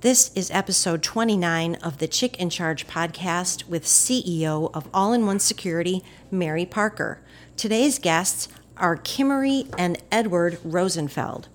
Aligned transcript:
This 0.00 0.30
is 0.34 0.50
episode 0.50 1.02
29 1.02 1.74
of 1.74 1.98
the 1.98 2.08
Chick 2.08 2.40
in 2.40 2.48
Charge 2.48 2.86
podcast 2.86 3.68
with 3.68 3.84
CEO 3.84 4.70
of 4.72 4.88
All 4.94 5.12
in 5.12 5.26
One 5.26 5.38
Security, 5.38 6.02
Mary 6.30 6.64
Parker. 6.64 7.20
Today's 7.58 7.98
guests 7.98 8.48
are 8.78 8.96
Kimery 8.96 9.70
and 9.76 10.02
Edward 10.10 10.58
Rosenfeld, 10.64 11.48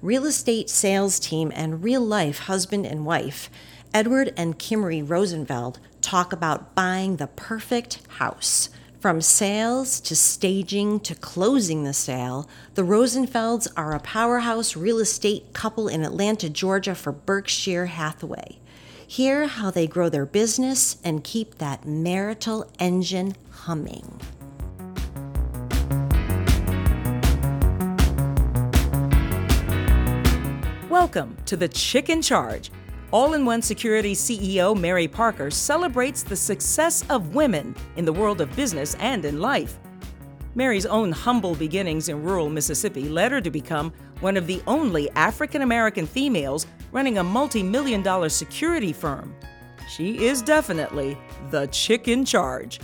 real 0.00 0.24
estate 0.24 0.68
sales 0.68 1.20
team 1.20 1.52
and 1.54 1.84
real 1.84 2.00
life 2.00 2.40
husband 2.40 2.86
and 2.86 3.06
wife. 3.06 3.48
Edward 3.94 4.34
and 4.36 4.58
Kimery 4.58 5.08
Rosenfeld 5.08 5.78
talk 6.00 6.32
about 6.32 6.74
buying 6.74 7.18
the 7.18 7.28
perfect 7.28 8.00
house. 8.18 8.68
From 9.02 9.20
sales 9.20 9.98
to 10.02 10.14
staging 10.14 11.00
to 11.00 11.16
closing 11.16 11.82
the 11.82 11.92
sale, 11.92 12.48
the 12.74 12.84
Rosenfelds 12.84 13.66
are 13.76 13.96
a 13.96 13.98
powerhouse 13.98 14.76
real 14.76 15.00
estate 15.00 15.52
couple 15.52 15.88
in 15.88 16.04
Atlanta, 16.04 16.48
Georgia 16.48 16.94
for 16.94 17.10
Berkshire 17.10 17.86
Hathaway. 17.86 18.60
Hear 19.04 19.48
how 19.48 19.72
they 19.72 19.88
grow 19.88 20.08
their 20.08 20.24
business 20.24 20.98
and 21.02 21.24
keep 21.24 21.58
that 21.58 21.84
marital 21.84 22.70
engine 22.78 23.34
humming. 23.50 24.20
Welcome 30.88 31.38
to 31.46 31.56
the 31.56 31.66
Chick 31.66 32.08
in 32.08 32.22
Charge. 32.22 32.70
All 33.12 33.34
in 33.34 33.44
One 33.44 33.60
Security 33.60 34.14
CEO 34.14 34.74
Mary 34.74 35.06
Parker 35.06 35.50
celebrates 35.50 36.22
the 36.22 36.34
success 36.34 37.04
of 37.10 37.34
women 37.34 37.76
in 37.96 38.06
the 38.06 38.12
world 38.12 38.40
of 38.40 38.56
business 38.56 38.94
and 38.94 39.26
in 39.26 39.38
life. 39.38 39.78
Mary's 40.54 40.86
own 40.86 41.12
humble 41.12 41.54
beginnings 41.54 42.08
in 42.08 42.22
rural 42.22 42.48
Mississippi 42.48 43.10
led 43.10 43.30
her 43.30 43.42
to 43.42 43.50
become 43.50 43.92
one 44.20 44.38
of 44.38 44.46
the 44.46 44.62
only 44.66 45.10
African 45.10 45.60
American 45.60 46.06
females 46.06 46.66
running 46.90 47.18
a 47.18 47.22
multi 47.22 47.62
million 47.62 48.00
dollar 48.00 48.30
security 48.30 48.94
firm. 48.94 49.36
She 49.90 50.24
is 50.24 50.40
definitely 50.40 51.18
the 51.50 51.66
chick 51.66 52.08
in 52.08 52.24
charge. 52.24 52.80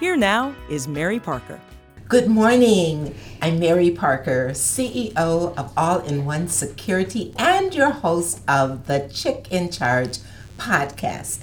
Here 0.00 0.16
now 0.16 0.56
is 0.70 0.88
Mary 0.88 1.20
Parker. 1.20 1.60
Good 2.08 2.28
morning. 2.28 3.16
I'm 3.42 3.58
Mary 3.58 3.90
Parker, 3.90 4.50
CEO 4.52 5.16
of 5.56 5.72
All 5.76 5.98
in 6.00 6.24
One 6.24 6.46
Security 6.46 7.34
and 7.36 7.74
your 7.74 7.90
host 7.90 8.42
of 8.46 8.86
the 8.86 9.10
Chick 9.12 9.48
in 9.50 9.70
Charge 9.72 10.18
podcast. 10.56 11.40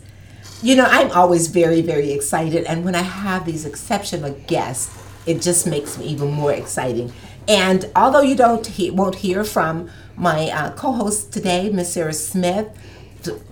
You 0.62 0.78
know, 0.78 0.86
I'm 0.88 1.12
always 1.12 1.48
very, 1.48 1.82
very 1.82 2.12
excited, 2.14 2.64
and 2.64 2.86
when 2.86 2.96
I 2.96 3.02
have 3.02 3.46
these 3.46 3.66
exceptional 3.66 4.32
guests, 4.48 4.98
it 5.26 5.42
just 5.42 5.68
makes 5.68 5.98
me 5.98 6.06
even 6.06 6.32
more 6.32 6.54
exciting. 6.54 7.12
And 7.46 7.92
although 7.94 8.22
you 8.22 8.36
don't 8.36 8.66
he- 8.66 8.90
won't 8.90 9.16
hear 9.16 9.44
from 9.44 9.90
my 10.16 10.50
uh, 10.50 10.72
co-host 10.76 11.34
today, 11.34 11.70
Miss 11.72 11.92
Sarah 11.92 12.14
Smith, 12.14 12.70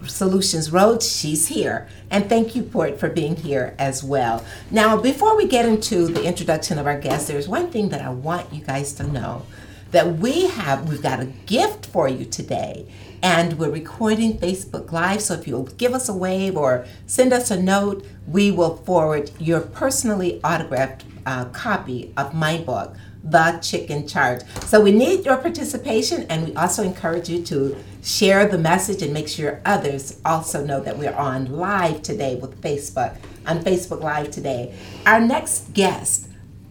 Solutions 0.08 0.72
Road, 0.72 1.04
she's 1.04 1.48
here. 1.48 1.88
And 2.10 2.28
thank 2.28 2.56
you, 2.56 2.64
Port, 2.64 3.00
for 3.00 3.10
being 3.10 3.36
here 3.36 3.76
as 3.78 4.04
well. 4.04 4.46
Now, 4.70 4.98
before 4.98 5.36
we 5.36 5.48
get 5.48 5.66
into 5.66 6.08
the 6.08 6.24
introduction 6.24 6.78
of 6.78 6.86
our 6.86 7.00
guests, 7.00 7.28
there's 7.28 7.48
one 7.48 7.72
thing 7.72 7.90
that 7.90 8.02
I 8.02 8.10
want 8.10 8.54
you 8.54 8.64
guys 8.64 8.94
to 8.94 9.04
know 9.04 9.46
that 9.92 10.18
we 10.18 10.48
have, 10.48 10.88
we've 10.88 11.02
got 11.02 11.20
a 11.20 11.26
gift 11.26 11.86
for 11.86 12.08
you 12.08 12.26
today. 12.26 12.88
And 13.22 13.60
we're 13.60 13.70
recording 13.70 14.38
Facebook 14.38 14.92
Live, 14.92 15.22
so 15.22 15.36
if 15.36 15.48
you'll 15.48 15.66
give 15.66 15.94
us 15.94 16.10
a 16.10 16.14
wave 16.14 16.58
or 16.58 16.86
send 17.06 17.34
us 17.34 17.52
a 17.52 17.62
note, 17.62 18.06
we 18.26 18.50
will 18.52 18.78
forward 18.78 19.32
your 19.38 19.62
personally 19.62 20.42
autographed 20.44 21.04
uh, 21.26 21.46
copy 21.46 22.14
of 22.18 22.34
my 22.34 22.58
book, 22.58 22.96
The 23.24 23.60
Chick 23.62 23.90
in 23.90 24.08
Charge. 24.08 24.42
So 24.66 24.82
we 24.82 24.92
need 24.92 25.26
your 25.26 25.38
participation, 25.38 26.24
and 26.30 26.48
we 26.48 26.56
also 26.56 26.84
encourage 26.84 27.30
you 27.30 27.44
to 27.44 27.78
share 28.04 28.48
the 28.48 28.58
message 28.58 29.02
and 29.02 29.14
make 29.14 29.28
sure 29.28 29.62
others 29.66 30.20
also 30.26 30.66
know 30.66 30.80
that 30.82 30.98
we're 30.98 31.14
on 31.14 31.52
live 31.52 32.02
today 32.02 32.36
with 32.36 32.62
Facebook, 32.62 33.16
on 33.46 33.64
Facebook 33.64 34.02
Live 34.02 34.32
today. 34.32 34.76
Our 35.06 35.20
next 35.20 35.74
guest 35.74 36.28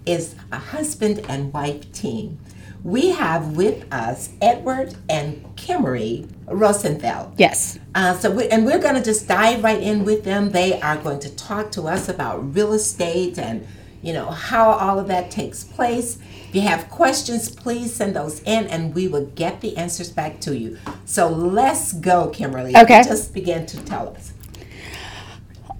is 0.06 0.34
a 0.50 0.58
husband 0.58 1.24
and 1.28 1.52
wife 1.52 1.92
team. 1.92 2.38
We 2.82 3.10
have 3.10 3.56
with 3.56 3.92
us 3.92 4.30
Edward 4.40 4.94
and 5.08 5.44
Kimery 5.56 6.28
Rosenfeld. 6.46 7.34
Yes. 7.36 7.78
Uh, 7.94 8.16
so, 8.16 8.30
we, 8.30 8.48
and 8.48 8.64
we're 8.64 8.78
going 8.78 8.94
to 8.94 9.02
just 9.02 9.28
dive 9.28 9.62
right 9.62 9.80
in 9.80 10.04
with 10.04 10.24
them. 10.24 10.50
They 10.50 10.80
are 10.80 10.96
going 10.96 11.20
to 11.20 11.34
talk 11.36 11.70
to 11.72 11.82
us 11.82 12.08
about 12.08 12.54
real 12.54 12.72
estate 12.72 13.38
and 13.38 13.66
you 14.02 14.14
know 14.14 14.30
how 14.30 14.70
all 14.70 14.98
of 14.98 15.08
that 15.08 15.30
takes 15.30 15.62
place. 15.62 16.18
If 16.50 16.56
you 16.56 16.62
have 16.62 16.90
questions, 16.90 17.48
please 17.48 17.94
send 17.94 18.16
those 18.16 18.42
in, 18.42 18.66
and 18.66 18.92
we 18.92 19.06
will 19.06 19.26
get 19.26 19.60
the 19.60 19.76
answers 19.76 20.10
back 20.10 20.40
to 20.40 20.58
you. 20.58 20.78
So 21.04 21.28
let's 21.28 21.92
go, 21.92 22.26
Kimberly. 22.30 22.76
Okay. 22.76 23.04
Just 23.04 23.32
begin 23.32 23.66
to 23.66 23.80
tell 23.84 24.08
us. 24.08 24.32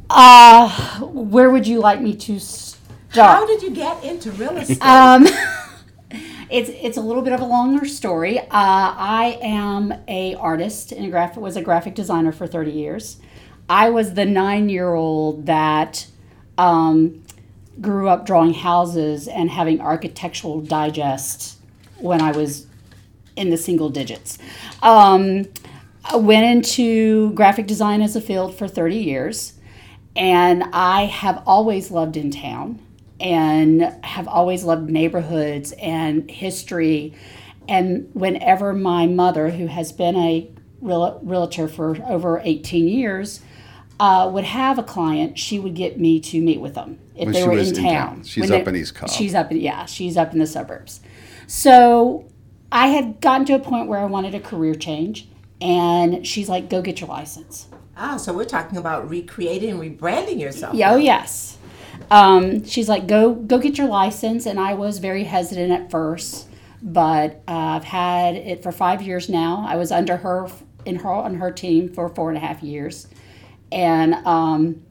Uh, 0.09 1.01
where 1.01 1.51
would 1.51 1.67
you 1.67 1.81
like 1.81 2.01
me 2.01 2.15
to 2.15 2.39
start? 2.39 2.87
How 3.17 3.47
did 3.49 3.65
you 3.65 3.71
get 3.71 4.05
into 4.05 4.31
real 4.31 4.57
estate? 4.59 4.81
Um, 4.81 5.27
it's 6.49 6.71
it's 6.71 6.97
a 6.97 7.03
little 7.03 7.23
bit 7.23 7.33
of 7.33 7.41
a 7.41 7.47
longer 7.47 7.85
story. 7.85 8.39
Uh, 8.39 8.47
I 8.53 9.41
am 9.43 9.93
a 10.07 10.37
artist 10.37 10.93
and 10.93 11.05
a 11.05 11.11
graphic 11.11 11.39
was 11.39 11.57
a 11.57 11.63
graphic 11.63 11.97
designer 11.97 12.31
for 12.31 12.47
thirty 12.47 12.71
years. 12.71 13.17
I 13.69 13.91
was 13.91 14.15
the 14.15 14.25
nine 14.25 14.69
year 14.69 14.95
old 14.95 15.47
that 15.47 16.07
um, 16.57 17.20
grew 17.81 18.09
up 18.09 18.27
drawing 18.27 18.55
houses 18.55 19.29
and 19.29 19.51
having 19.51 19.81
architectural 19.81 20.61
digest 20.61 21.59
when 21.99 22.21
I 22.21 22.33
was 22.33 22.67
in 23.37 23.51
the 23.51 23.57
single 23.57 23.89
digits. 23.89 24.39
Um, 24.83 25.47
I 26.05 26.17
went 26.17 26.45
into 26.45 27.33
graphic 27.33 27.67
design 27.67 28.03
as 28.03 28.17
a 28.17 28.21
field 28.21 28.55
for 28.55 28.67
30 28.67 28.97
years, 28.97 29.55
and 30.17 30.65
I 30.73 31.05
have 31.05 31.43
always 31.47 31.91
loved 31.91 32.17
in 32.17 32.31
town 32.31 32.79
and 33.21 33.83
have 34.03 34.27
always 34.27 34.65
loved 34.65 34.91
neighborhoods 34.91 35.73
and 35.73 36.31
history. 36.31 37.15
And 37.69 38.11
whenever 38.15 38.73
my 38.73 39.07
mother, 39.07 39.51
who 39.51 39.67
has 39.67 39.93
been 39.93 40.17
a 40.17 40.51
real, 40.81 41.21
realtor 41.23 41.69
for 41.69 41.97
over 42.07 42.41
18 42.43 42.89
years, 42.89 43.41
uh, 44.01 44.29
would 44.33 44.45
have 44.45 44.79
a 44.79 44.83
client, 44.83 45.39
she 45.39 45.59
would 45.59 45.75
get 45.75 46.01
me 46.01 46.19
to 46.21 46.41
meet 46.41 46.59
with 46.61 46.75
them 46.75 46.99
if 47.15 47.27
When 47.27 47.33
they 47.35 47.47
were 47.47 47.55
was 47.55 47.71
in 47.71 47.77
in 47.77 47.83
town. 47.85 48.07
town. 48.17 48.25
She's 48.25 48.51
When 48.51 48.61
up 48.63 48.67
in 48.69 48.77
East 48.77 48.95
Cobb. 48.95 49.11
She's 49.11 49.35
up 49.35 49.51
in 49.53 49.61
yeah, 49.61 49.85
she's 49.85 50.17
up 50.17 50.33
in 50.33 50.39
the 50.39 50.47
suburbs. 50.47 51.01
So 51.47 52.27
I 52.73 52.89
had 52.89 53.21
gotten 53.21 53.45
to 53.47 53.55
a 53.55 53.59
point 53.59 53.89
where 53.89 53.99
I 54.01 54.07
wanted 54.07 54.35
a 54.35 54.41
career 54.41 54.75
change, 54.75 55.29
and 55.61 56.27
she's 56.27 56.49
like, 56.49 56.71
"Go 56.71 56.81
get 56.81 57.01
your 57.01 57.09
license." 57.11 57.67
Ah, 57.97 58.17
so 58.17 58.33
we're 58.33 58.45
talking 58.47 58.79
about 58.79 59.11
recreating 59.11 59.71
and 59.71 59.81
rebranding 59.81 60.41
yourself. 60.41 60.75
Yeah, 60.75 60.93
oh 60.93 60.97
yes. 60.97 61.59
Um, 62.11 62.65
she's 62.65 62.89
like, 62.89 63.07
"Go 63.07 63.35
go 63.35 63.59
get 63.59 63.77
your 63.77 63.89
license," 63.89 64.47
and 64.47 64.59
I 64.59 64.73
was 64.75 64.99
very 64.99 65.25
hesitant 65.25 65.73
at 65.73 65.91
first, 65.91 66.49
but 66.83 67.43
uh, 67.47 67.53
I've 67.77 67.85
had 67.85 68.35
it 68.37 68.63
for 68.63 68.73
five 68.73 69.03
years 69.03 69.29
now. 69.29 69.67
I 69.69 69.77
was 69.77 69.93
under 69.93 70.17
her 70.17 70.49
in 70.87 70.97
her 70.97 71.11
on 71.11 71.35
her 71.35 71.51
team 71.51 71.93
for 71.93 72.09
four 72.09 72.31
and 72.31 72.39
a 72.39 72.41
half 72.41 72.63
years, 72.63 73.07
and 73.73 74.15
um, 74.27 74.83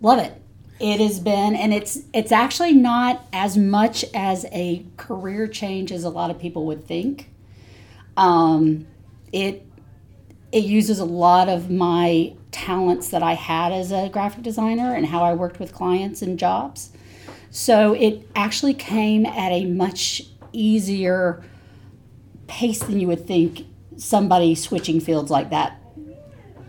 love 0.00 0.18
it. 0.18 0.34
It 0.80 1.00
has 1.00 1.18
been, 1.18 1.56
and 1.56 1.74
it's 1.74 2.02
it's 2.12 2.30
actually 2.30 2.72
not 2.72 3.26
as 3.32 3.56
much 3.56 4.04
as 4.14 4.46
a 4.52 4.84
career 4.96 5.48
change 5.48 5.90
as 5.90 6.04
a 6.04 6.10
lot 6.10 6.30
of 6.30 6.38
people 6.38 6.66
would 6.66 6.86
think. 6.86 7.30
Um, 8.16 8.86
it 9.32 9.66
it 10.52 10.64
uses 10.64 10.98
a 10.98 11.04
lot 11.04 11.48
of 11.48 11.70
my 11.70 12.34
talents 12.50 13.08
that 13.10 13.22
I 13.22 13.34
had 13.34 13.72
as 13.72 13.92
a 13.92 14.08
graphic 14.08 14.42
designer 14.42 14.94
and 14.94 15.06
how 15.06 15.22
I 15.22 15.34
worked 15.34 15.60
with 15.60 15.72
clients 15.72 16.22
and 16.22 16.38
jobs. 16.38 16.90
So 17.50 17.94
it 17.94 18.26
actually 18.34 18.74
came 18.74 19.26
at 19.26 19.50
a 19.50 19.64
much 19.64 20.22
easier 20.52 21.42
pace 22.46 22.78
than 22.80 23.00
you 23.00 23.06
would 23.08 23.26
think 23.26 23.66
somebody 23.96 24.54
switching 24.54 25.00
fields 25.00 25.30
like 25.30 25.50
that. 25.50 25.80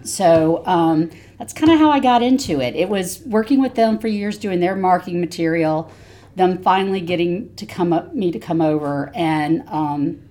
So 0.09 0.63
um, 0.65 1.11
that's 1.37 1.53
kind 1.53 1.71
of 1.71 1.79
how 1.79 1.91
I 1.91 1.99
got 1.99 2.21
into 2.21 2.59
it. 2.61 2.75
It 2.75 2.89
was 2.89 3.21
working 3.25 3.61
with 3.61 3.75
them 3.75 3.99
for 3.99 4.07
years, 4.07 4.37
doing 4.37 4.59
their 4.59 4.75
marketing 4.75 5.21
material, 5.21 5.91
them 6.35 6.61
finally 6.61 7.01
getting 7.01 7.53
to 7.55 7.65
come 7.65 7.93
up 7.93 8.13
me 8.13 8.31
to 8.31 8.39
come 8.39 8.61
over 8.61 9.11
and 9.13 9.63
um, 9.67 10.21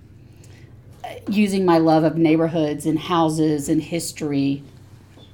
using 1.27 1.65
my 1.65 1.77
love 1.77 2.03
of 2.03 2.17
neighborhoods 2.17 2.85
and 2.85 2.99
houses 2.99 3.69
and 3.69 3.81
history. 3.81 4.63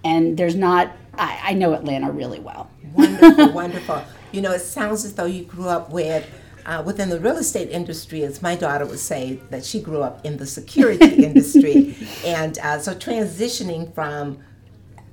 And 0.04 0.38
there's 0.38 0.56
not, 0.56 0.92
I, 1.16 1.40
I 1.44 1.54
know 1.54 1.74
Atlanta 1.74 2.12
really 2.12 2.40
well. 2.40 2.70
Wonderful, 2.94 3.52
wonderful. 3.54 4.04
You 4.32 4.42
know, 4.42 4.52
it 4.52 4.60
sounds 4.60 5.06
as 5.06 5.14
though 5.14 5.26
you 5.26 5.44
grew 5.44 5.68
up 5.68 5.90
with, 5.90 6.30
uh, 6.66 6.82
within 6.86 7.10
the 7.10 7.20
real 7.20 7.38
estate 7.38 7.70
industry, 7.70 8.24
as 8.24 8.42
my 8.42 8.56
daughter 8.56 8.86
would 8.86 9.00
say, 9.00 9.40
that 9.50 9.64
she 9.64 9.80
grew 9.80 10.02
up 10.02 10.26
in 10.26 10.38
the 10.38 10.46
security 10.46 11.24
industry. 11.26 11.96
And 12.26 12.58
uh, 12.60 12.80
so 12.80 12.94
transitioning 12.96 13.94
from 13.94 14.40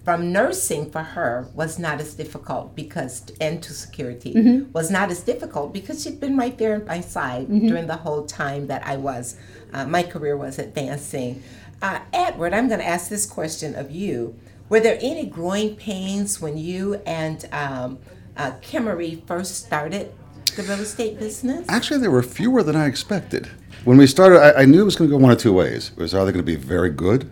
from 0.04 0.32
nursing 0.32 0.90
for 0.90 1.02
her 1.02 1.46
was 1.54 1.78
not 1.78 2.00
as 2.00 2.14
difficult 2.14 2.75
because 2.75 3.25
and 3.40 3.62
to 3.62 3.72
security 3.72 4.32
was 4.72 4.90
not 4.90 5.12
as 5.12 5.20
difficult 5.22 5.72
because 5.72 6.02
she'd 6.02 6.19
been 6.19 6.37
right 6.37 6.58
there 6.58 6.75
at 6.75 6.87
my 6.87 7.00
side 7.00 7.46
during 7.69 7.87
the 7.87 7.94
whole 7.98 8.25
time 8.26 8.66
that 8.66 8.84
I 8.84 8.96
was 8.96 9.37
uh, 9.72 9.87
my 9.87 10.02
career 10.02 10.37
was 10.37 10.58
advancing. 10.58 11.40
Uh, 11.81 12.00
Edward, 12.12 12.52
I'm 12.52 12.66
going 12.66 12.81
to 12.81 12.87
ask 12.87 13.08
this 13.08 13.26
question 13.26 13.76
of 13.76 13.93
you. 13.93 14.34
Were 14.69 14.81
there 14.81 14.98
any 15.00 15.26
growing 15.26 15.76
pains 15.76 16.40
when 16.40 16.56
you 16.58 16.94
and 17.06 17.48
um, 17.52 17.98
uh, 18.37 18.52
Kimery 18.60 19.25
first 19.26 19.64
started 19.66 20.12
the 20.56 20.62
real 20.62 20.81
estate 20.81 21.19
business? 21.19 21.65
Actually, 21.69 22.00
there 22.00 22.11
were 22.11 22.23
fewer 22.23 22.62
than 22.62 22.77
I 22.77 22.87
expected. 22.87 23.49
When 23.85 23.97
we 23.97 24.06
started, 24.06 24.41
I, 24.41 24.62
I 24.62 24.65
knew 24.65 24.83
it 24.83 24.85
was 24.85 24.97
going 24.97 25.11
to 25.11 25.17
go 25.17 25.21
one 25.21 25.33
of 25.33 25.39
two 25.39 25.53
ways. 25.53 25.91
It 25.97 26.00
was 26.00 26.15
either 26.15 26.31
going 26.33 26.44
to 26.44 26.47
be 26.47 26.56
very 26.56 26.91
good 26.91 27.31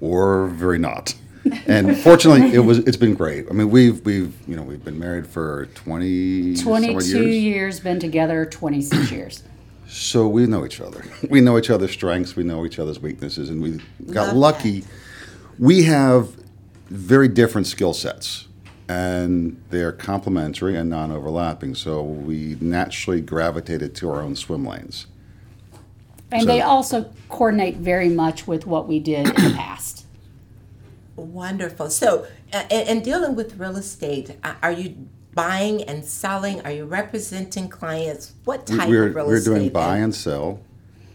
or 0.00 0.46
very 0.48 0.78
not. 0.78 1.14
And 1.66 1.96
fortunately, 1.96 2.52
it 2.52 2.58
was. 2.58 2.78
It's 2.80 2.98
been 2.98 3.14
great. 3.14 3.46
I 3.48 3.54
mean, 3.54 3.70
we've 3.70 4.04
we've 4.04 4.34
you 4.46 4.56
know 4.56 4.62
we've 4.62 4.84
been 4.84 4.98
married 4.98 5.26
for 5.26 5.66
twenty 5.74 6.54
22 6.54 7.22
years. 7.22 7.42
years, 7.42 7.80
been 7.80 7.98
together 7.98 8.44
26 8.44 9.10
years. 9.12 9.42
So 9.88 10.28
we 10.28 10.46
know 10.46 10.66
each 10.66 10.82
other. 10.82 11.02
We 11.30 11.40
know 11.40 11.56
each 11.56 11.70
other's 11.70 11.92
strengths. 11.92 12.36
We 12.36 12.44
know 12.44 12.66
each 12.66 12.78
other's 12.78 13.00
weaknesses, 13.00 13.48
and 13.48 13.62
we 13.62 13.80
got 14.12 14.28
Love 14.28 14.36
lucky. 14.36 14.84
We 15.58 15.84
have 15.84 16.36
very 16.90 17.26
different 17.28 17.66
skill 17.66 17.94
sets, 17.94 18.46
and 18.90 19.62
they're 19.70 19.92
complementary 19.92 20.74
and 20.76 20.90
non-overlapping. 20.90 21.76
So 21.76 22.02
we 22.02 22.56
naturally 22.60 23.20
gravitated 23.20 23.94
to 23.96 24.10
our 24.10 24.20
own 24.20 24.34
swim 24.34 24.66
lanes. 24.66 25.06
And 26.32 26.42
So- 26.42 26.48
they 26.48 26.60
also 26.60 27.08
coordinate 27.28 27.76
very 27.76 28.08
much 28.08 28.48
with 28.48 28.66
what 28.66 28.88
we 28.88 28.98
did 28.98 29.28
in 29.28 29.34
the 29.34 29.54
past. 29.56 30.06
Wonderful. 31.14 31.88
So, 31.90 32.26
uh, 32.52 32.64
and, 32.68 32.88
and 32.88 33.04
dealing 33.04 33.36
with 33.36 33.58
real 33.58 33.76
estate, 33.76 34.36
uh, 34.42 34.54
are 34.60 34.72
you 34.72 34.96
buying 35.34 35.84
and 35.84 36.04
selling? 36.04 36.60
Are 36.62 36.72
you 36.72 36.84
representing 36.84 37.68
clients? 37.68 38.32
What 38.44 38.66
type 38.66 38.88
we're, 38.88 39.08
of 39.08 39.14
real 39.14 39.24
estate? 39.26 39.28
we're 39.30 39.36
estate? 39.36 39.54
doing 39.54 39.68
buy 39.68 39.98
and 39.98 40.12
sell. 40.12 40.60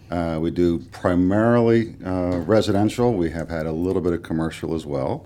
Uh, 0.09 0.37
we 0.39 0.49
do 0.49 0.79
primarily 0.91 1.95
uh, 2.05 2.37
residential. 2.45 3.13
We 3.13 3.31
have 3.31 3.49
had 3.49 3.65
a 3.65 3.71
little 3.71 4.01
bit 4.01 4.13
of 4.13 4.23
commercial 4.23 4.75
as 4.75 4.85
well. 4.85 5.25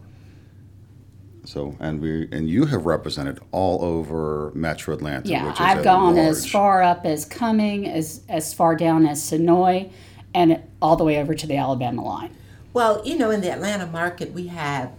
So, 1.50 1.76
and 1.80 2.00
we 2.00 2.28
and 2.32 2.48
you 2.48 2.66
have 2.66 2.86
represented 2.86 3.40
all 3.52 3.84
over 3.84 4.52
Metro 4.54 4.94
Atlanta. 4.94 5.28
Yeah, 5.28 5.48
which 5.48 5.56
is 5.56 5.62
I've 5.62 5.80
a 5.80 5.84
gone 5.84 6.16
as 6.16 6.46
far 6.46 6.84
up 6.84 7.08
as 7.08 7.26
Cumming, 7.26 7.88
as, 7.88 8.22
as 8.30 8.54
far 8.54 8.76
down 8.76 9.08
as 9.08 9.20
Senoia, 9.20 9.90
and 10.36 10.62
all 10.80 10.96
the 10.96 11.04
way 11.04 11.20
over 11.20 11.34
to 11.34 11.48
the 11.48 11.58
Alabama 11.58 12.06
line. 12.06 12.36
Well, 12.72 13.02
you 13.04 13.18
know, 13.18 13.32
in 13.32 13.42
the 13.42 13.52
Atlanta 13.52 13.88
market, 13.88 14.32
we 14.32 14.46
have 14.46 14.92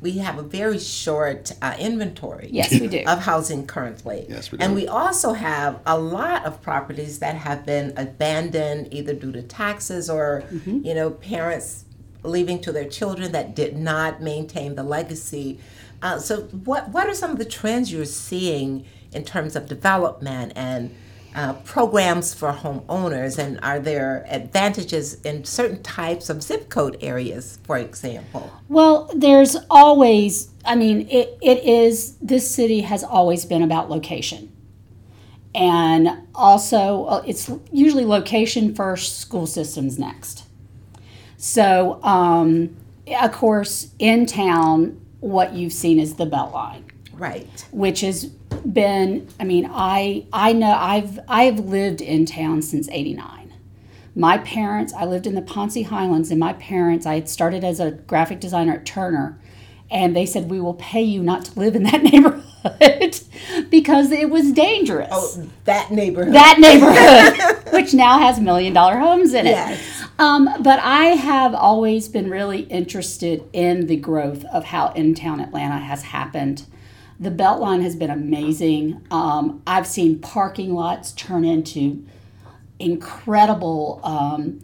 we 0.00 0.12
have 0.12 0.38
a 0.38 0.42
very 0.42 0.78
short 0.78 1.52
uh, 1.60 1.76
inventory. 1.78 2.48
Yes, 2.50 2.72
we 2.72 2.88
do. 2.88 3.04
Of 3.06 3.18
housing 3.20 3.66
currently. 3.66 4.24
Yes, 4.30 4.50
we 4.50 4.56
do. 4.56 4.64
And 4.64 4.74
we 4.74 4.88
also 4.88 5.34
have 5.34 5.78
a 5.84 5.98
lot 5.98 6.46
of 6.46 6.62
properties 6.62 7.18
that 7.18 7.34
have 7.36 7.66
been 7.66 7.92
abandoned 7.98 8.88
either 8.94 9.12
due 9.12 9.32
to 9.32 9.42
taxes 9.42 10.08
or, 10.08 10.42
Mm-hmm. 10.50 10.86
you 10.86 10.94
know, 10.94 11.10
parents 11.10 11.84
leaving 12.24 12.60
to 12.62 12.72
their 12.72 12.88
children 12.88 13.32
that 13.32 13.54
did 13.54 13.76
not 13.76 14.22
maintain 14.22 14.74
the 14.74 14.82
legacy. 14.82 15.58
Uh, 16.02 16.18
so, 16.18 16.42
what 16.64 16.88
what 16.90 17.06
are 17.06 17.14
some 17.14 17.30
of 17.30 17.38
the 17.38 17.44
trends 17.44 17.92
you're 17.92 18.04
seeing 18.04 18.84
in 19.12 19.24
terms 19.24 19.54
of 19.54 19.66
development 19.66 20.52
and 20.56 20.94
uh, 21.34 21.52
programs 21.54 22.34
for 22.34 22.52
homeowners? 22.52 23.38
And 23.38 23.60
are 23.62 23.78
there 23.78 24.26
advantages 24.28 25.20
in 25.22 25.44
certain 25.44 25.82
types 25.82 26.28
of 26.28 26.42
zip 26.42 26.68
code 26.68 26.98
areas, 27.00 27.58
for 27.62 27.78
example? 27.78 28.52
Well, 28.68 29.10
there's 29.14 29.56
always, 29.70 30.50
I 30.64 30.74
mean, 30.74 31.08
it, 31.08 31.38
it 31.40 31.64
is, 31.64 32.16
this 32.16 32.52
city 32.52 32.80
has 32.80 33.04
always 33.04 33.44
been 33.44 33.62
about 33.62 33.88
location. 33.88 34.50
And 35.54 36.26
also, 36.34 37.04
uh, 37.04 37.22
it's 37.26 37.50
usually 37.70 38.06
location 38.06 38.74
first, 38.74 39.18
school 39.18 39.46
systems 39.46 39.98
next. 39.98 40.44
So, 41.36 42.02
um, 42.02 42.74
of 43.06 43.32
course, 43.32 43.92
in 43.98 44.24
town, 44.24 44.98
what 45.22 45.54
you've 45.54 45.72
seen 45.72 45.98
is 45.98 46.14
the 46.16 46.26
Beltline 46.26 46.82
Right. 47.14 47.66
which 47.72 48.00
has 48.02 48.26
been 48.26 49.26
i 49.40 49.44
mean 49.44 49.68
i 49.72 50.24
i 50.32 50.52
know 50.52 50.72
i've 50.72 51.18
i've 51.28 51.58
lived 51.60 52.00
in 52.00 52.26
town 52.26 52.60
since 52.62 52.88
89 52.90 53.52
my 54.14 54.38
parents 54.38 54.92
i 54.94 55.04
lived 55.04 55.26
in 55.26 55.34
the 55.34 55.42
Poncey 55.42 55.82
highlands 55.84 56.30
and 56.30 56.38
my 56.38 56.52
parents 56.54 57.06
i 57.06 57.14
had 57.14 57.28
started 57.28 57.64
as 57.64 57.80
a 57.80 57.92
graphic 57.92 58.40
designer 58.40 58.74
at 58.74 58.84
turner 58.86 59.38
and 59.90 60.14
they 60.16 60.26
said 60.26 60.50
we 60.50 60.60
will 60.60 60.74
pay 60.74 61.02
you 61.02 61.22
not 61.22 61.44
to 61.46 61.58
live 61.58 61.74
in 61.76 61.82
that 61.84 62.02
neighborhood 62.12 63.20
because 63.70 64.10
it 64.12 64.30
was 64.30 64.52
dangerous 64.52 65.08
Oh, 65.10 65.48
that 65.64 65.90
neighborhood. 65.90 66.34
that 66.34 66.58
neighborhood, 66.60 67.72
which 67.72 67.92
now 67.94 68.18
has 68.18 68.38
million 68.40 68.72
dollar 68.72 68.96
homes 68.98 69.34
in 69.34 69.46
it. 69.46 69.50
Yes. 69.50 70.01
Um, 70.18 70.48
but 70.62 70.78
I 70.80 71.06
have 71.06 71.54
always 71.54 72.08
been 72.08 72.30
really 72.30 72.60
interested 72.62 73.48
in 73.52 73.86
the 73.86 73.96
growth 73.96 74.44
of 74.46 74.64
how 74.64 74.92
in 74.92 75.14
town 75.14 75.40
Atlanta 75.40 75.78
has 75.78 76.02
happened. 76.02 76.66
The 77.18 77.30
Beltline 77.30 77.82
has 77.82 77.96
been 77.96 78.10
amazing. 78.10 79.04
Um, 79.10 79.62
I've 79.66 79.86
seen 79.86 80.18
parking 80.18 80.74
lots 80.74 81.12
turn 81.12 81.44
into 81.44 82.04
incredible 82.78 84.00
um, 84.02 84.60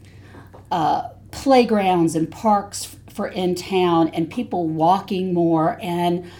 uh, 0.71 1.11
playgrounds 1.31 2.15
and 2.15 2.31
parks 2.31 2.97
for 3.11 3.29
in 3.29 3.55
town 3.55 4.09
and 4.09 4.31
people 4.31 4.69
walking 4.69 5.33
more. 5.35 5.79
And, 5.81 6.31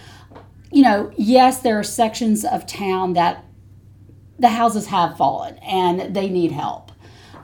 you 0.71 0.81
know, 0.81 1.11
yes, 1.17 1.61
there 1.61 1.79
are 1.79 1.83
sections 1.83 2.45
of 2.45 2.65
town 2.65 3.13
that 3.13 3.43
the 4.37 4.49
houses 4.49 4.87
have 4.87 5.17
fallen 5.17 5.57
and 5.57 6.15
they 6.15 6.29
need 6.29 6.51
help. 6.51 6.91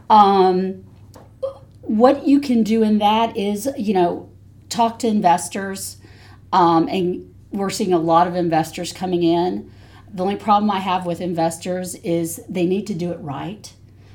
Um, 0.10 0.86
what 1.86 2.28
you 2.28 2.40
can 2.40 2.64
do 2.64 2.84
in 2.84 3.00
that 3.00 3.38
is, 3.38 3.70
you 3.78 3.94
know, 3.94 4.30
talk 4.70 5.00
to 5.00 5.08
investors, 5.08 5.98
um, 6.52 6.88
and 6.88 7.34
we're 7.52 7.70
seeing 7.70 7.94
a 7.94 8.00
lot 8.00 8.28
of 8.28 8.36
investors 8.36 8.92
coming 8.92 9.24
in. 9.24 9.72
The 10.14 10.24
only 10.24 10.36
problem 10.36 10.72
I 10.72 10.80
have 10.80 11.06
with 11.06 11.22
investors 11.22 11.96
is 11.96 12.42
they 12.50 12.66
need 12.66 12.88
to 12.88 12.94
do 12.94 13.12
it 13.12 13.20
right. 13.20 13.72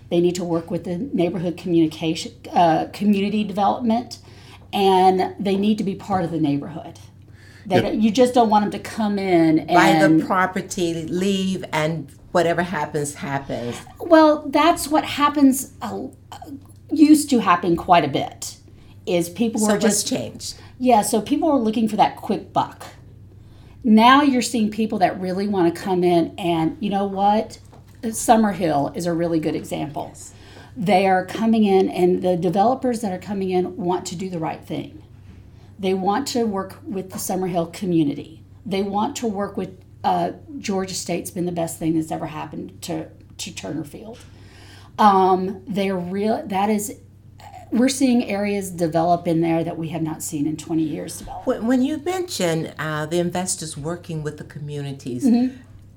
They 0.08 0.20
need 0.20 0.34
to 0.36 0.44
work 0.44 0.70
with 0.70 0.84
the 0.84 0.98
neighborhood 0.98 1.56
communication, 1.56 2.32
uh, 2.52 2.86
community 2.92 3.44
development, 3.44 4.18
and 4.72 5.34
they 5.38 5.56
need 5.56 5.78
to 5.78 5.84
be 5.84 5.94
part 5.94 6.24
of 6.24 6.30
the 6.30 6.40
neighborhood. 6.40 6.98
They 7.66 7.80
don't, 7.80 8.00
you 8.00 8.10
just 8.10 8.34
don't 8.34 8.50
want 8.50 8.64
them 8.64 8.82
to 8.82 8.88
come 8.88 9.18
in 9.18 9.66
Buy 9.66 10.06
the 10.06 10.24
property, 10.24 10.94
leave, 11.06 11.64
and 11.72 12.10
whatever 12.32 12.62
happens, 12.62 13.14
happens. 13.14 13.76
Well, 13.98 14.48
that's 14.48 14.88
what 14.88 15.04
happens. 15.04 15.72
Uh, 15.80 16.08
used 16.92 17.30
to 17.30 17.40
happen 17.40 17.76
quite 17.76 18.04
a 18.04 18.08
bit. 18.08 18.56
Is 19.06 19.28
people 19.28 19.60
So 19.60 19.78
just 19.78 20.06
changed? 20.06 20.56
yeah. 20.78 21.02
So 21.02 21.20
people 21.20 21.50
were 21.50 21.58
looking 21.58 21.88
for 21.88 21.96
that 21.96 22.16
quick 22.16 22.52
buck. 22.52 22.86
Now 23.82 24.22
you're 24.22 24.42
seeing 24.42 24.70
people 24.70 24.98
that 24.98 25.18
really 25.20 25.48
want 25.48 25.74
to 25.74 25.80
come 25.80 26.04
in, 26.04 26.34
and 26.38 26.76
you 26.80 26.90
know 26.90 27.06
what? 27.06 27.58
Summerhill 28.02 28.94
is 28.96 29.06
a 29.06 29.12
really 29.12 29.40
good 29.40 29.54
example. 29.54 30.12
They 30.76 31.06
are 31.06 31.24
coming 31.24 31.64
in, 31.64 31.88
and 31.88 32.22
the 32.22 32.36
developers 32.36 33.00
that 33.00 33.12
are 33.12 33.18
coming 33.18 33.50
in 33.50 33.76
want 33.76 34.06
to 34.06 34.16
do 34.16 34.28
the 34.30 34.38
right 34.38 34.62
thing. 34.64 35.02
They 35.78 35.94
want 35.94 36.26
to 36.28 36.44
work 36.46 36.78
with 36.86 37.10
the 37.10 37.16
Summerhill 37.18 37.72
community. 37.72 38.42
They 38.66 38.82
want 38.82 39.16
to 39.16 39.26
work 39.26 39.56
with 39.56 39.80
uh, 40.04 40.32
Georgia 40.58 40.94
State's 40.94 41.30
been 41.30 41.46
the 41.46 41.52
best 41.52 41.78
thing 41.78 41.94
that's 41.96 42.10
ever 42.12 42.26
happened 42.26 42.80
to 42.82 43.08
to 43.38 43.54
Turner 43.54 43.84
Field. 43.84 44.18
Um, 45.00 45.62
they're 45.66 45.96
real. 45.96 46.46
That 46.46 46.68
is, 46.70 46.94
we're 47.72 47.88
seeing 47.88 48.24
areas 48.28 48.70
develop 48.70 49.26
in 49.26 49.40
there 49.40 49.64
that 49.64 49.78
we 49.78 49.88
have 49.88 50.02
not 50.02 50.22
seen 50.22 50.46
in 50.46 50.56
20 50.56 50.82
years 50.82 51.18
develop. 51.18 51.46
When, 51.46 51.66
when 51.66 51.82
you 51.82 51.98
mention 51.98 52.72
uh, 52.78 53.06
the 53.06 53.18
investors 53.18 53.76
working 53.76 54.22
with 54.22 54.36
the 54.38 54.44
communities, 54.44 55.24
Mm-hmm. 55.24 55.56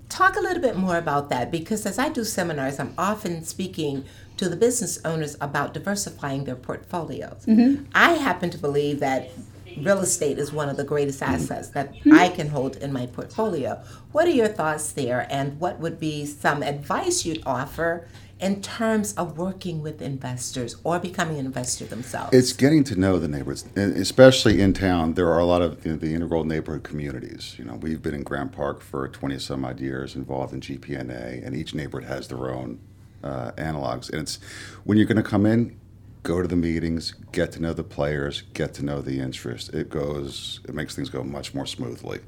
talk 0.09 0.35
a 0.37 0.39
little 0.39 0.61
bit 0.61 0.75
more 0.77 0.97
about 0.97 1.29
that 1.29 1.51
because 1.51 1.85
as 1.85 1.97
I 1.99 2.09
do 2.09 2.23
seminars, 2.23 2.79
I'm 2.79 2.93
often 2.97 3.43
speaking 3.43 4.05
to 4.37 4.47
the 4.49 4.55
business 4.55 4.99
owners 5.03 5.35
about 5.41 5.73
diversifying 5.73 6.45
their 6.45 6.55
portfolios. 6.55 7.45
Mm-hmm. 7.45 7.85
I 7.93 8.13
happen 8.13 8.49
to 8.51 8.57
believe 8.57 8.99
that 9.01 9.29
real 9.77 9.99
estate 9.99 10.37
is 10.37 10.51
one 10.53 10.69
of 10.69 10.77
the 10.77 10.83
greatest 10.83 11.21
assets 11.21 11.69
that 11.69 11.93
Mm-hmm. 11.93 12.13
I 12.13 12.29
can 12.29 12.49
hold 12.49 12.75
in 12.77 12.93
my 12.93 13.05
portfolio. 13.07 13.81
What 14.11 14.27
are 14.27 14.31
your 14.41 14.47
thoughts 14.47 14.91
there, 14.91 15.25
and 15.31 15.59
what 15.59 15.79
would 15.79 15.99
be 15.99 16.25
some 16.25 16.61
advice 16.63 17.25
you'd 17.25 17.41
offer? 17.45 18.07
In 18.39 18.61
terms 18.61 19.13
of 19.13 19.37
working 19.37 19.81
with 19.81 20.01
investors 20.01 20.75
or 20.83 20.99
becoming 20.99 21.39
an 21.39 21.45
investor 21.45 21.85
themselves, 21.85 22.35
It's 22.35 22.51
getting 22.51 22.83
to 22.85 22.95
know 22.99 23.17
the 23.17 23.27
neighborhoods, 23.27 23.65
especially 23.75 24.59
in 24.59 24.73
town. 24.73 25.13
There 25.13 25.29
are 25.29 25.39
a 25.39 25.45
lot 25.45 25.61
of 25.61 25.85
you 25.85 25.93
know, 25.93 25.97
the 25.97 26.13
integral 26.13 26.43
neighborhood 26.43 26.83
communities. 26.83 27.55
You 27.57 27.63
know, 27.65 27.75
we've 27.75 28.01
been 28.01 28.13
in 28.13 28.23
Grant 28.23 28.51
Park 28.51 28.81
for 28.81 29.07
twenty 29.07 29.39
some 29.39 29.63
odd 29.63 29.79
years, 29.79 30.15
involved 30.15 30.53
in 30.53 30.59
GPNA, 30.59 31.45
and 31.45 31.55
each 31.55 31.73
neighborhood 31.73 32.09
has 32.09 32.27
their 32.27 32.51
own 32.51 32.79
uh, 33.23 33.51
analogs. 33.57 34.09
And 34.09 34.21
it's 34.21 34.39
when 34.83 34.97
you're 34.97 35.07
going 35.07 35.23
to 35.23 35.29
come 35.29 35.45
in, 35.45 35.79
go 36.23 36.41
to 36.41 36.47
the 36.47 36.55
meetings, 36.57 37.13
get 37.31 37.51
to 37.53 37.61
know 37.61 37.71
the 37.73 37.83
players, 37.83 38.43
get 38.53 38.73
to 38.75 38.83
know 38.83 39.01
the 39.01 39.19
interest. 39.19 39.73
It 39.73 39.89
goes, 39.89 40.59
it 40.67 40.73
makes 40.73 40.95
things 40.95 41.09
go 41.09 41.23
much 41.23 41.53
more 41.53 41.65
smoothly. 41.65 42.19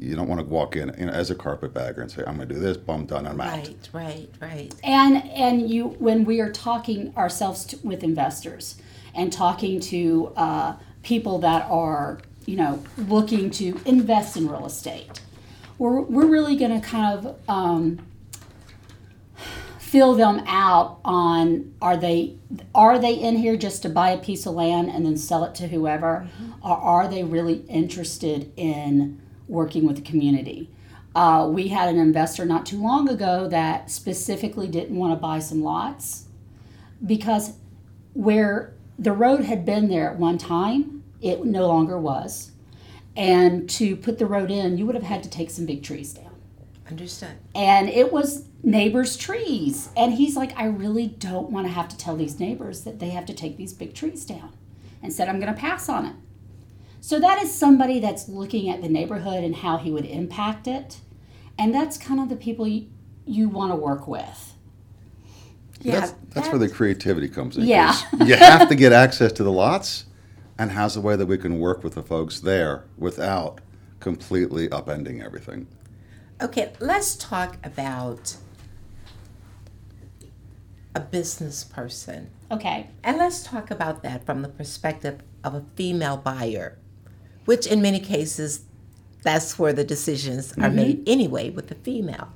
You 0.00 0.16
don't 0.16 0.28
want 0.28 0.40
to 0.40 0.46
walk 0.46 0.76
in 0.76 0.94
you 0.98 1.06
know, 1.06 1.12
as 1.12 1.30
a 1.30 1.34
carpetbagger 1.34 2.00
and 2.00 2.10
say, 2.10 2.24
"I'm 2.26 2.36
going 2.36 2.48
to 2.48 2.54
do 2.54 2.60
this, 2.60 2.78
boom, 2.78 3.04
done, 3.04 3.26
I'm 3.26 3.40
out." 3.40 3.58
right, 3.58 3.88
right, 3.92 4.28
right. 4.40 4.74
And 4.82 5.28
and 5.30 5.70
you 5.70 5.88
when 5.98 6.24
we 6.24 6.40
are 6.40 6.50
talking 6.50 7.12
ourselves 7.16 7.66
to, 7.66 7.78
with 7.84 8.02
investors, 8.02 8.80
and 9.14 9.32
talking 9.32 9.80
to 9.80 10.32
uh, 10.36 10.76
people 11.02 11.38
that 11.40 11.68
are, 11.70 12.18
you 12.46 12.56
know, 12.56 12.82
looking 12.96 13.50
to 13.50 13.80
invest 13.84 14.36
in 14.36 14.48
real 14.48 14.66
estate. 14.66 15.20
We're, 15.78 16.00
we're 16.02 16.26
really 16.26 16.56
going 16.56 16.78
to 16.78 16.86
kind 16.86 17.18
of 17.18 17.38
um, 17.48 18.06
fill 19.78 20.14
them 20.14 20.42
out 20.46 21.00
on 21.04 21.74
are 21.82 21.96
they 21.96 22.36
are 22.74 22.98
they 22.98 23.14
in 23.14 23.36
here 23.36 23.56
just 23.56 23.82
to 23.82 23.88
buy 23.88 24.10
a 24.10 24.18
piece 24.18 24.46
of 24.46 24.54
land 24.54 24.88
and 24.88 25.04
then 25.04 25.16
sell 25.16 25.42
it 25.44 25.54
to 25.56 25.66
whoever 25.66 26.28
or 26.62 26.76
are 26.76 27.08
they 27.08 27.24
really 27.24 27.64
interested 27.68 28.52
in 28.56 29.20
working 29.50 29.86
with 29.86 29.96
the 29.96 30.02
community 30.02 30.70
uh, 31.14 31.48
we 31.50 31.68
had 31.68 31.88
an 31.88 31.98
investor 31.98 32.44
not 32.44 32.64
too 32.64 32.80
long 32.80 33.08
ago 33.08 33.48
that 33.48 33.90
specifically 33.90 34.68
didn't 34.68 34.96
want 34.96 35.12
to 35.12 35.20
buy 35.20 35.38
some 35.38 35.62
lots 35.62 36.26
because 37.04 37.54
where 38.14 38.72
the 38.98 39.12
road 39.12 39.44
had 39.44 39.64
been 39.64 39.88
there 39.88 40.10
at 40.10 40.18
one 40.18 40.38
time 40.38 41.02
it 41.20 41.44
no 41.44 41.66
longer 41.66 41.98
was 41.98 42.52
and 43.16 43.68
to 43.68 43.96
put 43.96 44.18
the 44.18 44.26
road 44.26 44.50
in 44.50 44.78
you 44.78 44.86
would 44.86 44.94
have 44.94 45.04
had 45.04 45.22
to 45.22 45.28
take 45.28 45.50
some 45.50 45.66
big 45.66 45.82
trees 45.82 46.12
down 46.12 46.34
Understood. 46.88 47.36
and 47.54 47.88
it 47.88 48.12
was 48.12 48.44
neighbors' 48.62 49.16
trees. 49.16 49.88
And 49.96 50.14
he's 50.14 50.36
like, 50.36 50.56
I 50.56 50.66
really 50.66 51.06
don't 51.06 51.50
want 51.50 51.66
to 51.66 51.72
have 51.72 51.88
to 51.88 51.96
tell 51.96 52.16
these 52.16 52.38
neighbors 52.38 52.82
that 52.82 52.98
they 52.98 53.10
have 53.10 53.26
to 53.26 53.34
take 53.34 53.56
these 53.56 53.72
big 53.72 53.94
trees 53.94 54.24
down. 54.24 54.52
And 55.02 55.12
said, 55.12 55.28
I'm 55.28 55.40
going 55.40 55.52
to 55.52 55.58
pass 55.58 55.88
on 55.88 56.04
it. 56.06 56.14
So 57.00 57.18
that 57.18 57.42
is 57.42 57.52
somebody 57.52 57.98
that's 57.98 58.28
looking 58.28 58.68
at 58.68 58.82
the 58.82 58.88
neighborhood 58.88 59.42
and 59.42 59.56
how 59.56 59.78
he 59.78 59.90
would 59.90 60.04
impact 60.04 60.66
it. 60.66 61.00
And 61.58 61.74
that's 61.74 61.96
kind 61.96 62.20
of 62.20 62.28
the 62.28 62.36
people 62.36 62.66
you, 62.66 62.88
you 63.24 63.48
want 63.48 63.72
to 63.72 63.76
work 63.76 64.06
with. 64.06 64.54
Yeah, 65.80 66.00
that's, 66.00 66.14
that's 66.30 66.48
where 66.48 66.58
the 66.58 66.68
creativity 66.68 67.28
comes 67.28 67.56
in. 67.56 67.64
Yeah. 67.64 67.96
you 68.24 68.34
have 68.34 68.68
to 68.68 68.74
get 68.74 68.92
access 68.92 69.32
to 69.32 69.42
the 69.42 69.52
lots, 69.52 70.04
and 70.58 70.72
how's 70.72 70.94
the 70.94 71.00
way 71.00 71.16
that 71.16 71.24
we 71.24 71.38
can 71.38 71.58
work 71.58 71.82
with 71.82 71.94
the 71.94 72.02
folks 72.02 72.40
there 72.40 72.84
without 72.98 73.62
completely 73.98 74.68
upending 74.68 75.24
everything? 75.24 75.66
Okay, 76.42 76.72
let's 76.80 77.16
talk 77.16 77.56
about 77.64 78.36
a 80.94 81.00
business 81.00 81.64
person. 81.64 82.30
Okay. 82.50 82.88
And 83.04 83.16
let's 83.16 83.42
talk 83.42 83.70
about 83.70 84.02
that 84.02 84.26
from 84.26 84.42
the 84.42 84.48
perspective 84.48 85.22
of 85.44 85.54
a 85.54 85.64
female 85.76 86.16
buyer, 86.16 86.78
which 87.50 87.66
in 87.66 87.82
many 87.82 87.98
cases, 87.98 88.60
that's 89.24 89.58
where 89.58 89.72
the 89.72 89.82
decisions 89.82 90.56
are 90.58 90.70
made 90.70 91.02
anyway 91.04 91.50
with 91.50 91.66
the 91.66 91.74
female. 91.74 92.28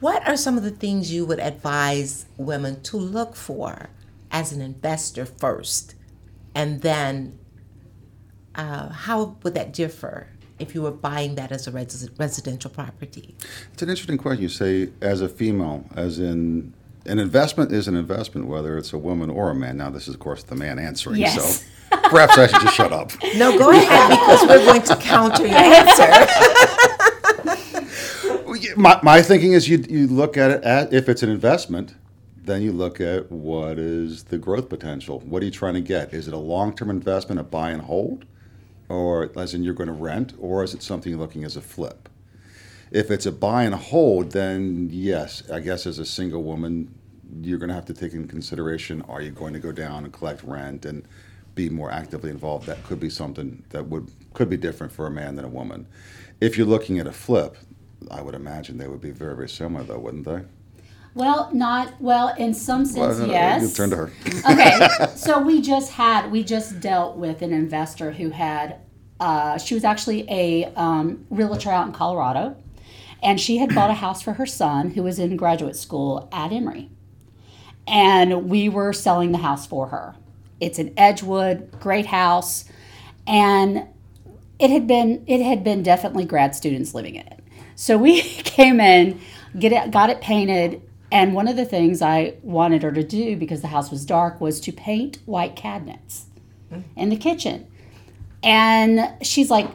What 0.00 0.26
are 0.26 0.38
some 0.38 0.56
of 0.56 0.62
the 0.62 0.70
things 0.70 1.12
you 1.12 1.26
would 1.26 1.38
advise 1.38 2.24
women 2.38 2.80
to 2.84 2.96
look 2.96 3.36
for 3.36 3.90
as 4.30 4.50
an 4.50 4.62
investor 4.62 5.26
first? 5.26 5.94
And 6.54 6.80
then 6.80 7.38
uh, 8.54 8.88
how 8.88 9.36
would 9.42 9.52
that 9.52 9.74
differ 9.74 10.28
if 10.58 10.74
you 10.74 10.80
were 10.80 10.92
buying 11.10 11.34
that 11.34 11.52
as 11.52 11.66
a 11.66 11.70
res- 11.70 12.08
residential 12.18 12.70
property? 12.70 13.36
It's 13.74 13.82
an 13.82 13.90
interesting 13.90 14.16
question. 14.16 14.42
You 14.44 14.48
say, 14.48 14.88
as 15.02 15.20
a 15.20 15.28
female, 15.28 15.84
as 15.94 16.18
in 16.18 16.72
an 17.06 17.18
investment 17.18 17.72
is 17.72 17.88
an 17.88 17.96
investment, 17.96 18.46
whether 18.46 18.78
it's 18.78 18.92
a 18.92 18.98
woman 18.98 19.30
or 19.30 19.50
a 19.50 19.54
man. 19.54 19.76
Now, 19.76 19.90
this 19.90 20.08
is, 20.08 20.14
of 20.14 20.20
course, 20.20 20.42
the 20.42 20.54
man 20.54 20.78
answering, 20.78 21.16
Yes. 21.20 21.62
so 21.62 21.96
perhaps 22.10 22.38
I 22.38 22.46
should 22.46 22.60
just 22.62 22.74
shut 22.74 22.92
up. 22.92 23.10
No, 23.36 23.58
go 23.58 23.70
ahead 23.70 24.10
because 24.10 24.42
we're 24.48 24.64
going 24.64 24.82
to 24.82 24.96
counter 24.96 25.46
your 25.46 25.56
answer. 25.58 26.26
My, 28.76 28.98
my 29.02 29.20
thinking 29.22 29.52
is 29.52 29.68
you, 29.68 29.84
you 29.88 30.06
look 30.06 30.36
at 30.36 30.50
it 30.50 30.62
at, 30.64 30.92
if 30.92 31.08
it's 31.08 31.22
an 31.22 31.28
investment, 31.30 31.94
then 32.36 32.62
you 32.62 32.72
look 32.72 33.00
at 33.00 33.30
what 33.30 33.78
is 33.78 34.24
the 34.24 34.38
growth 34.38 34.68
potential. 34.68 35.20
What 35.20 35.42
are 35.42 35.44
you 35.44 35.50
trying 35.50 35.74
to 35.74 35.80
get? 35.80 36.12
Is 36.14 36.26
it 36.28 36.34
a 36.34 36.38
long 36.38 36.74
term 36.74 36.88
investment, 36.90 37.40
a 37.40 37.44
buy 37.44 37.70
and 37.70 37.82
hold, 37.82 38.24
or 38.88 39.30
as 39.36 39.52
in 39.54 39.62
you're 39.62 39.74
going 39.74 39.88
to 39.88 39.92
rent, 39.92 40.32
or 40.38 40.62
is 40.64 40.74
it 40.74 40.82
something 40.82 41.10
you're 41.10 41.20
looking 41.20 41.44
as 41.44 41.56
a 41.56 41.60
flip? 41.60 42.08
If 42.92 43.10
it's 43.10 43.24
a 43.24 43.32
buy 43.32 43.64
and 43.64 43.74
hold, 43.74 44.32
then 44.32 44.90
yes, 44.92 45.48
I 45.50 45.60
guess 45.60 45.86
as 45.86 45.98
a 45.98 46.04
single 46.04 46.42
woman, 46.42 46.94
you're 47.40 47.58
going 47.58 47.68
to 47.68 47.74
have 47.74 47.86
to 47.86 47.94
take 47.94 48.12
in 48.12 48.28
consideration 48.28 49.02
are 49.08 49.22
you 49.22 49.30
going 49.30 49.54
to 49.54 49.58
go 49.58 49.72
down 49.72 50.04
and 50.04 50.12
collect 50.12 50.44
rent 50.44 50.84
and 50.84 51.02
be 51.54 51.70
more 51.70 51.90
actively 51.90 52.28
involved? 52.30 52.66
That 52.66 52.84
could 52.84 53.00
be 53.00 53.08
something 53.08 53.64
that 53.70 53.86
would 53.86 54.10
could 54.34 54.50
be 54.50 54.58
different 54.58 54.92
for 54.92 55.06
a 55.06 55.10
man 55.10 55.36
than 55.36 55.46
a 55.46 55.48
woman. 55.48 55.86
If 56.40 56.58
you're 56.58 56.66
looking 56.66 56.98
at 56.98 57.06
a 57.06 57.12
flip, 57.12 57.56
I 58.10 58.20
would 58.20 58.34
imagine 58.34 58.76
they 58.76 58.88
would 58.88 59.00
be 59.00 59.10
very 59.10 59.34
very 59.34 59.48
similar, 59.48 59.84
though, 59.84 59.98
wouldn't 59.98 60.26
they? 60.26 60.42
Well, 61.14 61.50
not, 61.52 62.00
well, 62.00 62.34
in 62.38 62.54
some 62.54 62.86
sense, 62.86 63.18
Well, 63.18 63.28
yes. 63.28 63.62
you 63.62 63.68
Turn 63.68 63.90
to 63.90 63.96
her. 63.96 64.12
okay, 64.50 65.14
so 65.14 65.40
we 65.40 65.60
just 65.60 65.92
had 65.92 66.30
we 66.30 66.42
just 66.42 66.80
dealt 66.80 67.16
with 67.16 67.40
an 67.42 67.52
investor 67.52 68.12
who 68.12 68.30
had 68.30 68.76
uh, 69.20 69.56
she 69.56 69.74
was 69.74 69.84
actually 69.84 70.26
a 70.28 70.72
um, 70.74 71.24
realtor 71.30 71.70
out 71.70 71.86
in 71.86 71.92
Colorado, 71.92 72.56
and 73.22 73.40
she 73.40 73.58
had 73.58 73.74
bought 73.74 73.90
a 73.90 73.94
house 73.94 74.20
for 74.20 74.34
her 74.34 74.46
son 74.46 74.90
who 74.90 75.02
was 75.02 75.18
in 75.18 75.36
graduate 75.36 75.76
school 75.76 76.28
at 76.32 76.52
Emory, 76.52 76.90
and 77.86 78.50
we 78.50 78.68
were 78.68 78.92
selling 78.92 79.32
the 79.32 79.38
house 79.38 79.66
for 79.66 79.88
her. 79.88 80.16
It's 80.60 80.78
an 80.78 80.92
Edgewood, 80.96 81.70
great 81.80 82.06
house, 82.06 82.64
and 83.26 83.86
it 84.58 84.70
had 84.70 84.86
been 84.86 85.24
it 85.26 85.40
had 85.42 85.62
been 85.62 85.82
definitely 85.82 86.24
grad 86.24 86.54
students 86.54 86.94
living 86.94 87.14
in 87.14 87.26
it. 87.26 87.40
So 87.76 87.96
we 87.96 88.22
came 88.22 88.80
in, 88.80 89.20
get 89.58 89.72
it, 89.72 89.90
got 89.90 90.10
it 90.10 90.20
painted, 90.20 90.82
and 91.10 91.34
one 91.34 91.46
of 91.46 91.56
the 91.56 91.64
things 91.64 92.02
I 92.02 92.34
wanted 92.42 92.82
her 92.82 92.92
to 92.92 93.04
do 93.04 93.36
because 93.36 93.60
the 93.60 93.68
house 93.68 93.90
was 93.90 94.04
dark 94.04 94.40
was 94.40 94.60
to 94.60 94.72
paint 94.72 95.18
white 95.26 95.56
cabinets 95.56 96.26
hmm. 96.70 96.80
in 96.96 97.08
the 97.08 97.16
kitchen. 97.16 97.68
And 98.42 99.14
she's 99.24 99.50
like, 99.50 99.68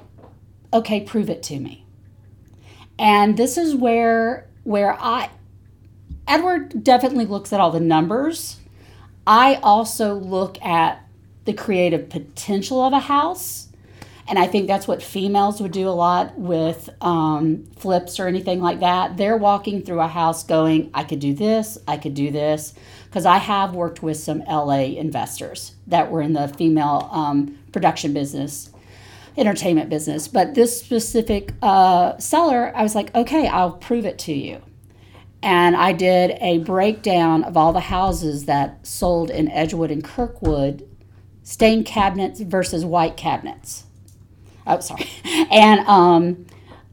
"Okay, 0.74 1.02
prove 1.02 1.30
it 1.30 1.44
to 1.44 1.60
me." 1.60 1.86
And 3.00 3.38
this 3.38 3.58
is 3.58 3.76
where 3.76 4.48
where 4.64 4.94
I 5.00 5.30
Edward 6.28 6.84
definitely 6.84 7.26
looks 7.26 7.54
at 7.54 7.60
all 7.60 7.72
the 7.72 7.80
numbers. 7.80 8.58
I 9.26 9.56
also 9.56 10.14
look 10.16 10.62
at 10.64 11.04
the 11.46 11.54
creative 11.54 12.10
potential 12.10 12.82
of 12.82 12.94
a 12.94 13.00
house. 13.00 13.68
And 14.30 14.38
I 14.38 14.46
think 14.46 14.68
that's 14.68 14.88
what 14.88 15.02
females 15.02 15.62
would 15.62 15.72
do 15.72 15.88
a 15.88 15.92
lot 15.92 16.38
with 16.38 16.90
um, 17.00 17.66
flips 17.78 18.20
or 18.20 18.28
anything 18.28 18.62
like 18.62 18.82
that. 18.82 19.16
They're 19.16 19.38
walking 19.38 19.82
through 19.84 20.02
a 20.02 20.08
house 20.08 20.44
going, 20.44 20.92
I 20.94 21.06
could 21.06 21.20
do 21.20 21.34
this, 21.34 21.78
I 21.88 21.96
could 21.96 22.14
do 22.14 22.30
this. 22.30 22.74
Because 23.06 23.26
I 23.26 23.38
have 23.38 23.74
worked 23.74 24.04
with 24.04 24.18
some 24.18 24.40
LA 24.40 24.98
investors 24.98 25.76
that 25.88 26.12
were 26.12 26.22
in 26.22 26.34
the 26.34 26.50
female 26.50 27.10
um, 27.14 27.58
production 27.72 28.14
business, 28.14 28.70
entertainment 29.38 29.90
business. 29.90 30.28
But 30.28 30.56
this 30.56 30.80
specific 30.80 31.54
uh, 31.62 32.18
seller, 32.18 32.72
I 32.76 32.84
was 32.84 32.96
like, 32.96 33.14
okay, 33.16 33.48
I'll 33.48 33.72
prove 33.72 34.06
it 34.06 34.18
to 34.20 34.34
you 34.34 34.62
and 35.44 35.76
I 35.76 35.94
did 35.94 36.38
a 36.42 36.60
breakdown 36.60 37.44
of 37.44 37.56
all 37.56 37.74
the 37.74 37.80
houses 37.80 38.46
that 38.46 38.86
sold 38.86 39.30
in 39.30 39.50
Edgewood 39.50 39.92
and 39.92 40.04
Kirkwood, 40.04 40.88
stained 41.44 41.86
cabinets 41.86 42.40
versus 42.42 42.84
white 42.84 43.18
cabinets. 43.18 43.86
Oh, 44.66 44.80
sorry, 44.80 45.08
and 45.52 45.82
um, 45.88 46.46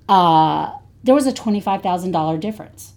uh, 0.08 0.76
there 1.02 1.14
was 1.14 1.26
a 1.26 1.32
twenty-five 1.32 1.82
thousand 1.82 2.12
dollar 2.12 2.38
difference. 2.38 2.93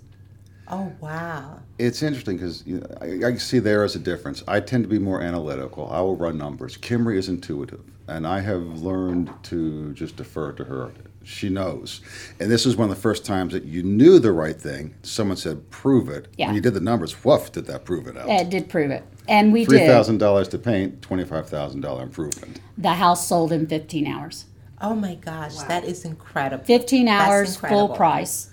Oh, 0.69 0.91
wow. 0.99 1.59
It's 1.79 2.03
interesting 2.03 2.37
because 2.37 2.65
you 2.65 2.79
know, 2.79 2.87
I, 3.01 3.27
I 3.31 3.35
see 3.37 3.59
there 3.59 3.85
is 3.85 3.95
a 3.95 3.99
difference. 3.99 4.43
I 4.47 4.59
tend 4.59 4.83
to 4.83 4.89
be 4.89 4.99
more 4.99 5.21
analytical. 5.21 5.89
I 5.91 6.01
will 6.01 6.15
run 6.15 6.37
numbers. 6.37 6.77
Kimery 6.77 7.17
is 7.17 7.29
intuitive, 7.29 7.81
and 8.07 8.27
I 8.27 8.41
have 8.41 8.61
learned 8.81 9.31
to 9.43 9.93
just 9.93 10.17
defer 10.17 10.51
to 10.53 10.63
her. 10.65 10.91
She 11.23 11.49
knows, 11.49 11.99
and 12.39 12.49
this 12.49 12.65
is 12.65 12.77
one 12.77 12.89
of 12.89 12.95
the 12.95 13.01
first 13.01 13.25
times 13.25 13.51
that 13.51 13.65
you 13.65 13.83
knew 13.83 14.17
the 14.17 14.31
right 14.31 14.59
thing. 14.59 14.95
Someone 15.03 15.35
said, 15.35 15.69
"Prove 15.71 16.07
it." 16.07 16.29
Yeah. 16.37 16.45
When 16.47 16.55
you 16.55 16.61
did 16.61 16.73
the 16.73 16.79
numbers, 16.79 17.21
woof, 17.25 17.51
did 17.51 17.65
that 17.65 17.83
prove 17.83 18.07
it 18.07 18.15
out? 18.17 18.29
It 18.29 18.49
did 18.49 18.69
prove 18.69 18.91
it, 18.91 19.03
and 19.27 19.51
we 19.51 19.65
Three 19.65 19.79
did. 19.79 19.87
thousand 19.87 20.19
dollars 20.19 20.47
to 20.49 20.57
paint, 20.57 21.01
twenty-five 21.01 21.49
thousand 21.49 21.81
dollar 21.81 22.03
improvement. 22.03 22.61
The 22.77 22.93
house 22.93 23.27
sold 23.27 23.51
in 23.51 23.67
fifteen 23.67 24.07
hours. 24.07 24.45
Oh 24.79 24.95
my 24.95 25.15
gosh, 25.15 25.55
that 25.63 25.83
is 25.83 26.05
incredible. 26.05 26.63
Fifteen 26.63 27.07
That's 27.07 27.29
hours, 27.29 27.55
full 27.57 27.89
price. 27.89 28.51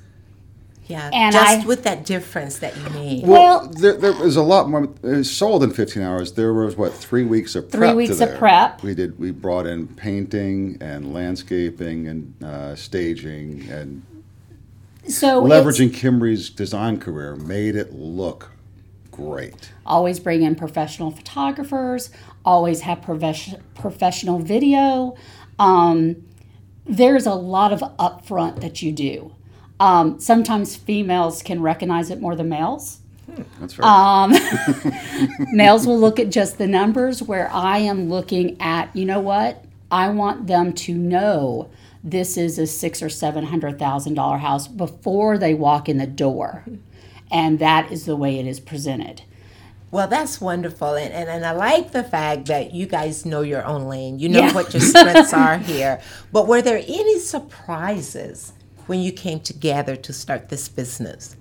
Yeah, 0.87 1.09
And 1.12 1.33
just 1.33 1.61
I- 1.61 1.67
with 1.67 1.83
that 1.85 2.05
difference 2.05 2.59
that 2.59 2.76
you 2.76 2.91
made. 2.91 3.26
Well- 3.26 3.67
there, 3.69 3.95
there 3.95 4.12
was 4.12 4.37
a 4.37 4.43
lot 4.43 4.69
more. 4.69 4.85
It 4.85 5.03
was 5.03 5.31
sold 5.31 5.62
in 5.64 5.71
15 5.71 6.03
hours. 6.03 6.33
There 6.33 6.53
was 6.53 6.76
what 6.76 6.93
three 6.93 7.25
weeks 7.25 7.55
of 7.55 7.71
Three 7.71 7.79
prep. 7.81 7.91
to 7.93 7.97
weeks 7.97 8.21
of 8.21 8.35
prep. 8.37 8.83
We 8.83 8.95
did. 8.95 9.19
We 9.19 9.31
brought 9.31 9.67
in 9.67 9.87
painting 9.88 10.76
and 10.81 11.14
landscaping 11.14 12.07
and 12.07 12.35
uh, 12.45 12.75
staging 12.76 13.67
and 13.71 14.03
So 15.09 15.47
it's- 15.47 15.64
leveraging 15.64 15.93
Kimery's 15.95 16.50
design 16.50 16.99
career 16.99 17.35
made 17.37 17.76
it 17.76 17.95
look 17.95 18.50
great. 19.11 19.71
always 19.87 20.19
bring 20.19 20.43
in 20.43 20.55
professional 20.57 21.11
photographers 21.12 22.11
always 22.45 22.81
have 22.81 23.00
profes- 23.00 23.61
professional 23.76 24.41
video 24.41 25.14
um, 25.61 26.17
there's 26.85 27.25
a 27.26 27.35
lot 27.35 27.73
of 27.73 27.79
upfront 27.99 28.61
that 28.61 28.83
you 28.83 28.91
do 28.91 29.33
um, 29.85 30.21
sometimes 30.21 30.76
females 30.76 31.43
can 31.43 31.61
recognize 31.61 32.11
it 32.11 32.21
more 32.21 32.35
than 32.37 32.49
males 32.49 33.00
That's 33.61 33.79
right. 33.79 33.87
Um, 33.88 34.33
males 35.53 35.87
will 35.87 35.99
look 35.99 36.19
at 36.21 36.31
just 36.31 36.59
the 36.59 36.67
numbers, 36.67 37.23
where 37.23 37.50
I 37.53 37.79
am 37.79 38.09
looking 38.09 38.57
at, 38.61 38.95
you 38.95 39.05
know 39.05 39.21
what? 39.21 39.64
I 39.91 40.09
want 40.11 40.47
them 40.47 40.73
to 40.87 40.95
know 40.95 41.71
this 42.03 42.37
is 42.37 42.59
a 42.59 42.67
six 42.67 43.03
or 43.03 43.09
seven 43.09 43.45
hundred 43.47 43.79
thousand 43.79 44.14
dollar 44.14 44.38
house 44.38 44.69
before 44.69 45.38
they 45.38 45.55
walk 45.55 45.88
in 45.88 45.99
the 45.99 46.07
door, 46.07 46.64
and 47.31 47.59
that 47.59 47.91
is 47.91 48.05
the 48.05 48.17
way 48.17 48.38
it 48.38 48.47
is 48.47 48.61
presented. 48.61 49.23
Well, 49.91 50.09
that's 50.09 50.41
wonderful. 50.41 50.95
And, 50.95 51.12
and, 51.14 51.29
and 51.29 51.47
I 51.47 51.53
like 51.53 51.93
the 51.93 52.03
fact 52.03 52.47
that 52.47 52.75
you 52.75 52.87
guys 52.87 53.25
know 53.25 53.43
your 53.43 53.64
own 53.64 53.85
lane. 53.88 54.19
You 54.19 54.29
know 54.29 54.41
Yeah. 54.41 54.53
what 54.53 54.75
your 54.75 54.81
strengths 54.83 55.33
are 55.45 55.57
here. 55.59 56.00
But 56.33 56.49
were 56.49 56.61
there 56.62 56.79
any 56.79 57.19
surprises 57.21 58.53
when 58.87 59.00
you 59.00 59.12
came 59.12 59.41
together 59.41 59.97
to 59.97 60.12
start 60.12 60.49
this 60.49 60.69
business? 60.69 61.37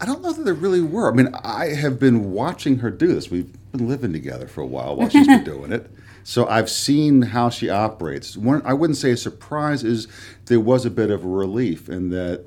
I 0.00 0.06
don't 0.06 0.22
know 0.22 0.32
that 0.32 0.44
there 0.44 0.54
really 0.54 0.80
were. 0.80 1.12
I 1.12 1.14
mean, 1.14 1.34
I 1.44 1.66
have 1.74 1.98
been 1.98 2.32
watching 2.32 2.78
her 2.78 2.90
do 2.90 3.08
this. 3.08 3.30
We've 3.30 3.52
been 3.72 3.86
living 3.86 4.12
together 4.12 4.46
for 4.46 4.62
a 4.62 4.66
while 4.66 4.96
while 4.96 5.10
she's 5.10 5.26
been 5.26 5.44
doing 5.44 5.72
it. 5.72 5.90
So 6.24 6.46
I've 6.46 6.70
seen 6.70 7.22
how 7.22 7.50
she 7.50 7.68
operates. 7.68 8.36
One, 8.36 8.62
I 8.64 8.72
wouldn't 8.72 8.96
say 8.96 9.10
a 9.10 9.16
surprise 9.16 9.84
is 9.84 10.08
there 10.46 10.60
was 10.60 10.86
a 10.86 10.90
bit 10.90 11.10
of 11.10 11.24
a 11.24 11.28
relief 11.28 11.88
in 11.88 12.10
that 12.10 12.46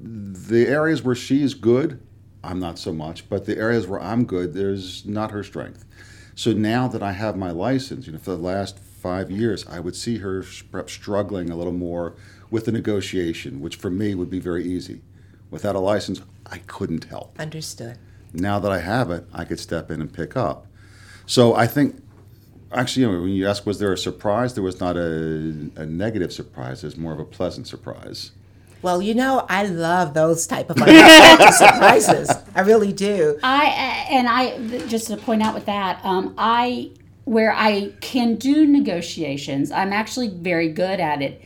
the 0.00 0.66
areas 0.68 1.02
where 1.02 1.14
she's 1.14 1.54
good, 1.54 2.00
I'm 2.44 2.60
not 2.60 2.78
so 2.78 2.92
much, 2.92 3.28
but 3.28 3.44
the 3.44 3.56
areas 3.56 3.86
where 3.86 4.00
I'm 4.00 4.24
good, 4.24 4.54
there's 4.54 5.04
not 5.04 5.32
her 5.32 5.42
strength. 5.42 5.84
So 6.36 6.52
now 6.52 6.86
that 6.88 7.02
I 7.02 7.12
have 7.12 7.36
my 7.36 7.50
license, 7.50 8.06
you 8.06 8.12
know, 8.12 8.18
for 8.18 8.32
the 8.32 8.42
last 8.42 8.78
five 8.78 9.30
years, 9.30 9.66
I 9.66 9.80
would 9.80 9.96
see 9.96 10.18
her 10.18 10.44
perhaps 10.70 10.92
struggling 10.92 11.50
a 11.50 11.56
little 11.56 11.72
more 11.72 12.14
with 12.50 12.64
the 12.64 12.72
negotiation, 12.72 13.60
which 13.60 13.76
for 13.76 13.90
me 13.90 14.14
would 14.14 14.30
be 14.30 14.40
very 14.40 14.64
easy. 14.64 15.02
Without 15.50 15.76
a 15.76 15.80
license, 15.80 16.20
I 16.46 16.58
couldn't 16.58 17.04
help. 17.04 17.38
Understood. 17.38 17.98
Now 18.32 18.58
that 18.58 18.70
I 18.70 18.80
have 18.80 19.10
it, 19.10 19.24
I 19.32 19.44
could 19.44 19.60
step 19.60 19.90
in 19.90 20.00
and 20.00 20.12
pick 20.12 20.36
up. 20.36 20.66
So 21.26 21.54
I 21.54 21.66
think, 21.66 22.02
actually, 22.72 23.02
you 23.02 23.12
know, 23.12 23.20
when 23.20 23.30
you 23.30 23.48
ask, 23.48 23.66
was 23.66 23.78
there 23.78 23.92
a 23.92 23.98
surprise? 23.98 24.54
There 24.54 24.62
was 24.62 24.80
not 24.80 24.96
a, 24.96 25.70
a 25.76 25.86
negative 25.86 26.32
surprise. 26.32 26.82
There's 26.82 26.96
more 26.96 27.12
of 27.12 27.18
a 27.18 27.24
pleasant 27.24 27.66
surprise. 27.66 28.32
Well, 28.82 29.00
you 29.00 29.14
know, 29.14 29.46
I 29.48 29.64
love 29.64 30.14
those 30.14 30.46
type 30.46 30.70
of 30.70 30.78
surprises. 30.78 32.30
I 32.54 32.60
really 32.60 32.92
do. 32.92 33.38
I 33.42 34.06
and 34.10 34.28
I 34.28 34.58
just 34.86 35.08
to 35.08 35.16
point 35.16 35.42
out 35.42 35.54
with 35.54 35.66
that, 35.66 36.04
um, 36.04 36.34
I 36.38 36.92
where 37.24 37.52
I 37.52 37.92
can 38.00 38.36
do 38.36 38.64
negotiations, 38.64 39.72
I'm 39.72 39.92
actually 39.92 40.28
very 40.28 40.68
good 40.68 41.00
at 41.00 41.22
it. 41.22 41.42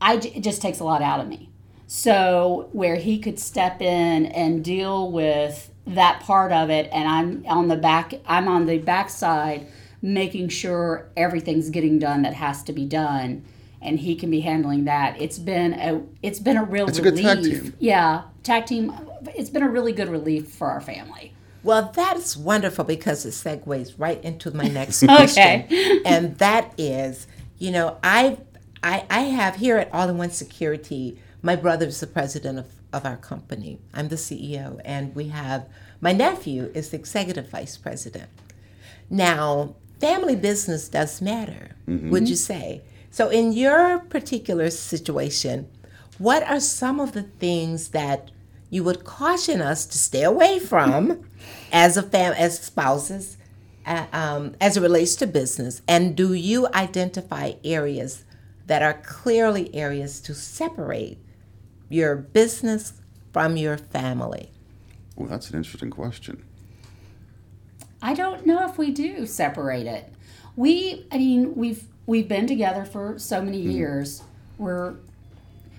I 0.00 0.16
j- 0.18 0.32
it 0.36 0.40
just 0.42 0.62
takes 0.62 0.80
a 0.80 0.84
lot 0.84 1.02
out 1.02 1.20
of 1.20 1.28
me. 1.28 1.50
So 1.86 2.68
where 2.72 2.96
he 2.96 3.18
could 3.18 3.38
step 3.40 3.80
in 3.82 4.26
and 4.26 4.64
deal 4.64 5.10
with 5.10 5.70
that 5.86 6.20
part 6.20 6.52
of 6.52 6.70
it, 6.70 6.88
and 6.92 7.08
I'm 7.08 7.44
on 7.46 7.68
the 7.68 7.76
back, 7.76 8.14
I'm 8.26 8.46
on 8.46 8.66
the 8.66 8.78
backside, 8.78 9.66
making 10.00 10.48
sure 10.50 11.08
everything's 11.16 11.68
getting 11.70 11.98
done 11.98 12.22
that 12.22 12.34
has 12.34 12.62
to 12.64 12.72
be 12.72 12.84
done, 12.86 13.44
and 13.82 13.98
he 13.98 14.14
can 14.14 14.30
be 14.30 14.40
handling 14.40 14.84
that. 14.84 15.20
It's 15.20 15.38
been 15.38 15.72
a 15.74 16.02
it's 16.22 16.38
been 16.38 16.56
a 16.56 16.64
real 16.64 16.88
It's 16.88 16.98
a 16.98 17.02
relief. 17.02 17.24
good 17.24 17.42
tag 17.42 17.62
team. 17.62 17.74
Yeah, 17.80 18.22
tag 18.44 18.66
team. 18.66 18.92
It's 19.34 19.50
been 19.50 19.62
a 19.64 19.68
really 19.68 19.92
good 19.92 20.08
relief 20.08 20.48
for 20.48 20.68
our 20.70 20.80
family. 20.80 21.32
Well, 21.62 21.90
that's 21.94 22.36
wonderful 22.36 22.84
because 22.84 23.26
it 23.26 23.30
segues 23.30 23.94
right 23.98 24.22
into 24.24 24.50
my 24.52 24.68
next 24.68 25.00
question. 25.04 25.66
And 26.06 26.38
that 26.38 26.72
is, 26.78 27.26
you 27.58 27.70
know, 27.70 27.98
I, 28.02 28.38
I 28.82 29.04
I 29.10 29.20
have 29.20 29.56
here 29.56 29.78
at 29.78 29.92
All 29.92 30.08
in 30.08 30.18
One 30.18 30.30
Security, 30.30 31.18
my 31.42 31.56
brother's 31.56 32.00
the 32.00 32.06
president 32.06 32.58
of, 32.58 32.66
of 32.92 33.04
our 33.04 33.16
company. 33.16 33.78
I'm 33.94 34.08
the 34.08 34.16
CEO, 34.16 34.80
and 34.84 35.14
we 35.14 35.28
have 35.28 35.66
my 36.00 36.12
nephew 36.12 36.70
is 36.74 36.90
the 36.90 36.98
executive 36.98 37.50
vice 37.50 37.76
president. 37.76 38.28
Now, 39.08 39.74
family 40.00 40.36
business 40.36 40.88
does 40.88 41.20
matter, 41.20 41.76
would 42.10 42.28
you 42.28 42.36
say? 42.36 42.82
So, 43.10 43.28
in 43.28 43.52
your 43.52 43.98
particular 43.98 44.70
situation, 44.70 45.68
what 46.18 46.42
are 46.44 46.60
some 46.60 47.00
of 47.00 47.12
the 47.12 47.24
things 47.24 47.88
that 47.88 48.30
you 48.70 48.84
would 48.84 49.04
caution 49.04 49.60
us 49.60 49.84
to 49.86 49.98
stay 49.98 50.22
away 50.22 50.58
from 50.58 51.24
as 51.72 51.96
a 51.96 52.02
fam, 52.02 52.32
as 52.34 52.60
spouses, 52.60 53.36
uh, 53.84 54.06
um, 54.12 54.54
as 54.60 54.76
it 54.76 54.80
relates 54.80 55.16
to 55.16 55.26
business? 55.26 55.82
And 55.88 56.16
do 56.16 56.32
you 56.32 56.68
identify 56.68 57.54
areas 57.64 58.24
that 58.70 58.82
are 58.82 58.94
clearly 59.02 59.74
areas 59.74 60.20
to 60.20 60.32
separate 60.32 61.18
your 61.88 62.14
business 62.14 62.92
from 63.32 63.56
your 63.56 63.76
family? 63.76 64.52
Well, 65.16 65.26
that's 65.26 65.50
an 65.50 65.56
interesting 65.56 65.90
question. 65.90 66.44
I 68.00 68.14
don't 68.14 68.46
know 68.46 68.64
if 68.68 68.78
we 68.78 68.92
do 68.92 69.26
separate 69.26 69.88
it. 69.88 70.14
We, 70.54 71.04
I 71.10 71.18
mean, 71.18 71.56
we've 71.56 71.82
we've 72.06 72.28
been 72.28 72.46
together 72.46 72.84
for 72.84 73.18
so 73.18 73.42
many 73.42 73.60
mm-hmm. 73.60 73.72
years. 73.72 74.22
We're 74.56 74.94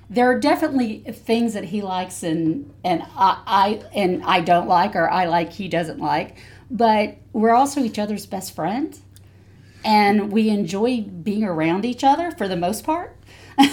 there 0.10 0.30
are 0.30 0.38
definitely 0.38 1.00
things 1.00 1.54
that 1.54 1.64
he 1.64 1.82
likes 1.82 2.24
and 2.24 2.74
and 2.84 3.04
I, 3.16 3.42
I 3.48 3.84
and 3.96 4.22
I 4.26 4.42
don't 4.42 4.68
like 4.68 4.98
or 4.98 5.10
I 5.10 5.28
like 5.28 5.54
he 5.54 5.70
doesn't 5.70 6.00
like, 6.00 6.40
but 6.70 7.16
we're 7.32 7.54
also 7.54 7.80
each 7.80 8.00
other's 8.00 8.26
best 8.26 8.54
friend, 8.54 9.00
and 9.84 10.32
we 10.32 10.50
enjoy 10.50 11.02
being 11.02 11.44
around 11.44 11.86
each 11.86 12.04
other 12.04 12.32
for 12.32 12.48
the 12.48 12.56
most 12.56 12.84
part. 12.84 13.16
that 13.58 13.68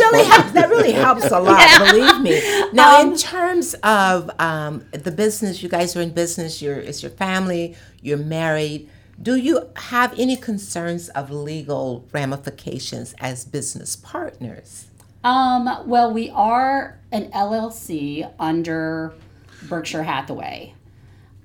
really 0.00 0.24
helps. 0.24 0.52
That 0.52 0.68
really 0.70 0.92
helps 0.92 1.30
a 1.30 1.38
lot. 1.38 1.90
Believe 1.90 2.20
me. 2.20 2.40
Now, 2.72 3.02
in 3.02 3.16
terms 3.18 3.74
of 3.82 4.30
um, 4.40 4.86
the 4.92 5.10
business, 5.10 5.62
you 5.62 5.68
guys 5.68 5.94
are 5.94 6.00
in 6.00 6.10
business. 6.10 6.62
You're 6.62 6.78
it's 6.78 7.02
your 7.02 7.10
family. 7.12 7.76
You're 8.00 8.16
married. 8.16 8.88
Do 9.20 9.36
you 9.36 9.68
have 9.76 10.18
any 10.18 10.36
concerns 10.36 11.10
of 11.10 11.30
legal 11.30 12.08
ramifications 12.12 13.14
as 13.20 13.44
business 13.44 13.94
partners? 13.94 14.86
Um, 15.22 15.68
well, 15.86 16.12
we 16.12 16.30
are 16.30 16.98
an 17.12 17.30
LLC 17.30 18.32
under 18.38 19.12
Berkshire 19.68 20.02
Hathaway. 20.02 20.74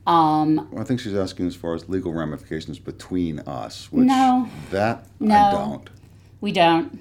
Um, 0.07 0.67
Well, 0.71 0.81
I 0.81 0.83
think 0.85 0.99
she's 1.01 1.13
asking 1.15 1.47
as 1.47 1.55
far 1.55 1.75
as 1.75 1.87
legal 1.89 2.13
ramifications 2.13 2.79
between 2.79 3.39
us, 3.41 3.91
which 3.91 4.07
No. 4.07 4.47
that 4.71 5.05
I 5.21 5.51
don't. 5.51 5.89
we 6.41 6.51
don't. 6.53 6.99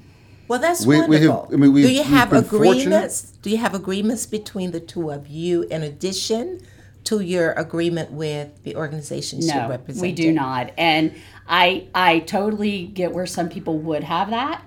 Well, 0.49 0.59
that's 0.61 0.85
We- 0.85 0.97
we 1.07 1.17
have- 1.19 1.29
wonderful. 1.29 1.49
I 1.53 1.57
mean, 1.57 1.73
we've- 1.73 1.87
Do 1.89 1.95
you 1.95 2.01
we've 2.01 2.09
have 2.11 2.31
been 2.31 2.45
fortunate. 2.45 2.81
agreements? 2.83 3.33
Do 3.43 3.51
you 3.51 3.57
have 3.59 3.75
agreements 3.75 4.27
between 4.27 4.73
the 4.73 4.81
two 4.81 5.11
of 5.11 5.29
you 5.29 5.63
in 5.71 5.83
addition 5.83 6.61
to 7.05 7.21
your 7.21 7.53
agreement 7.53 8.11
with 8.13 8.63
the 8.65 8.75
organizations 8.75 9.47
you're 9.47 9.55
No, 9.63 9.69
representing? 9.69 10.03
we 10.11 10.13
do 10.13 10.33
not. 10.33 10.73
And 10.77 11.13
I 11.49 11.85
I 11.95 12.19
totally 12.21 12.87
get 12.93 13.13
where 13.15 13.27
some 13.27 13.49
people 13.49 13.79
would 13.79 14.03
have 14.05 14.31
that. 14.31 14.63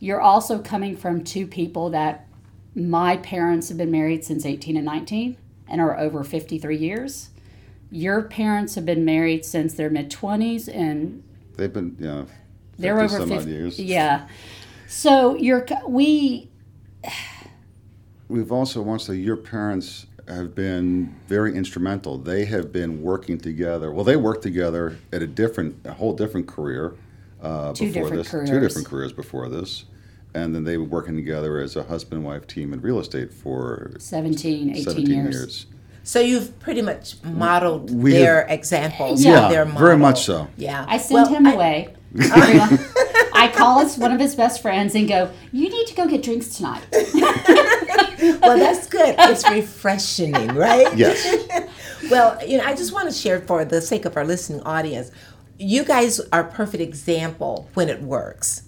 You're 0.00 0.20
also 0.20 0.58
coming 0.58 0.96
from 0.96 1.24
two 1.24 1.46
people 1.46 1.88
that 1.90 2.26
my 2.74 3.16
parents 3.16 3.68
have 3.70 3.78
been 3.78 3.90
married 3.90 4.22
since 4.24 4.44
18 4.44 4.76
and 4.76 4.84
19 4.84 5.36
and 5.66 5.80
are 5.80 5.98
over 5.98 6.22
53 6.22 6.76
years. 6.76 7.29
Your 7.90 8.22
parents 8.22 8.74
have 8.76 8.86
been 8.86 9.04
married 9.04 9.44
since 9.44 9.74
their 9.74 9.90
mid 9.90 10.10
20s 10.10 10.72
and 10.72 11.22
They've 11.56 11.72
been, 11.72 11.96
yeah 11.98 12.24
they're 12.80 13.00
over 13.00 13.18
some 13.18 13.32
odd 13.32 13.38
50 13.38 13.50
years. 13.50 13.78
Yeah. 13.78 14.26
So 14.86 15.36
you're 15.36 15.66
we 15.86 16.50
We've 18.28 18.52
also 18.52 18.82
to 18.84 18.98
say 19.04 19.14
your 19.14 19.36
parents 19.36 20.06
have 20.28 20.54
been 20.54 21.16
very 21.26 21.54
instrumental. 21.54 22.16
They 22.16 22.44
have 22.44 22.72
been 22.72 23.02
working 23.02 23.38
together. 23.38 23.90
Well, 23.90 24.04
they 24.04 24.16
worked 24.16 24.42
together 24.42 24.96
at 25.12 25.22
a 25.22 25.26
different, 25.26 25.76
a 25.84 25.92
whole 25.92 26.12
different 26.12 26.46
career 26.46 26.94
uh, 27.42 27.72
Two 27.72 27.86
before 27.86 28.10
different 28.10 28.24
this. 28.30 28.50
Two 28.50 28.60
different 28.60 28.86
careers 28.86 29.12
before 29.12 29.48
this, 29.48 29.84
and 30.34 30.54
then 30.54 30.62
they 30.62 30.76
were 30.76 30.84
working 30.84 31.16
together 31.16 31.58
as 31.58 31.74
a 31.74 31.82
husband 31.82 32.18
and 32.18 32.24
wife 32.24 32.46
team 32.46 32.72
in 32.72 32.80
real 32.80 33.00
estate 33.00 33.32
for 33.32 33.92
17, 33.98 34.70
18 34.70 34.84
17 34.84 35.06
years. 35.10 35.34
years. 35.34 35.66
So 36.02 36.20
you've 36.20 36.58
pretty 36.60 36.82
much 36.82 37.16
modeled 37.22 37.94
We 37.94 38.12
their 38.12 38.42
have- 38.42 38.50
examples. 38.58 39.24
Yeah. 39.24 39.44
of 39.46 39.50
their 39.52 39.64
very 39.64 39.96
much 39.96 40.24
so. 40.24 40.48
Yeah. 40.56 40.84
I 40.88 40.98
send 40.98 41.14
Well, 41.14 41.26
him 41.28 41.46
I- 41.46 41.52
away. 41.54 41.94
I 42.20 43.50
call 43.54 43.80
his 43.80 43.96
one 43.96 44.10
of 44.12 44.18
his 44.20 44.34
best 44.34 44.60
friends 44.62 44.94
and 44.96 45.06
go, 45.08 45.30
"You 45.52 45.68
need 45.68 45.86
to 45.86 45.94
go 45.94 46.06
get 46.08 46.22
drinks 46.22 46.56
tonight." 46.56 46.82
Well, 48.42 48.58
that's 48.58 48.86
good. 48.86 49.14
It's 49.18 49.48
refreshing, 49.50 50.32
right? 50.54 50.94
Yes. 50.96 51.36
Well, 52.10 52.38
you 52.46 52.58
know, 52.58 52.64
I 52.64 52.74
just 52.74 52.92
want 52.92 53.08
to 53.10 53.14
share 53.14 53.40
for 53.42 53.64
the 53.64 53.80
sake 53.80 54.04
of 54.06 54.16
our 54.16 54.24
listening 54.24 54.62
audience. 54.62 55.10
You 55.58 55.84
guys 55.84 56.18
are 56.32 56.40
a 56.40 56.50
perfect 56.50 56.82
example 56.82 57.68
when 57.74 57.88
it 57.90 58.02
works. 58.02 58.62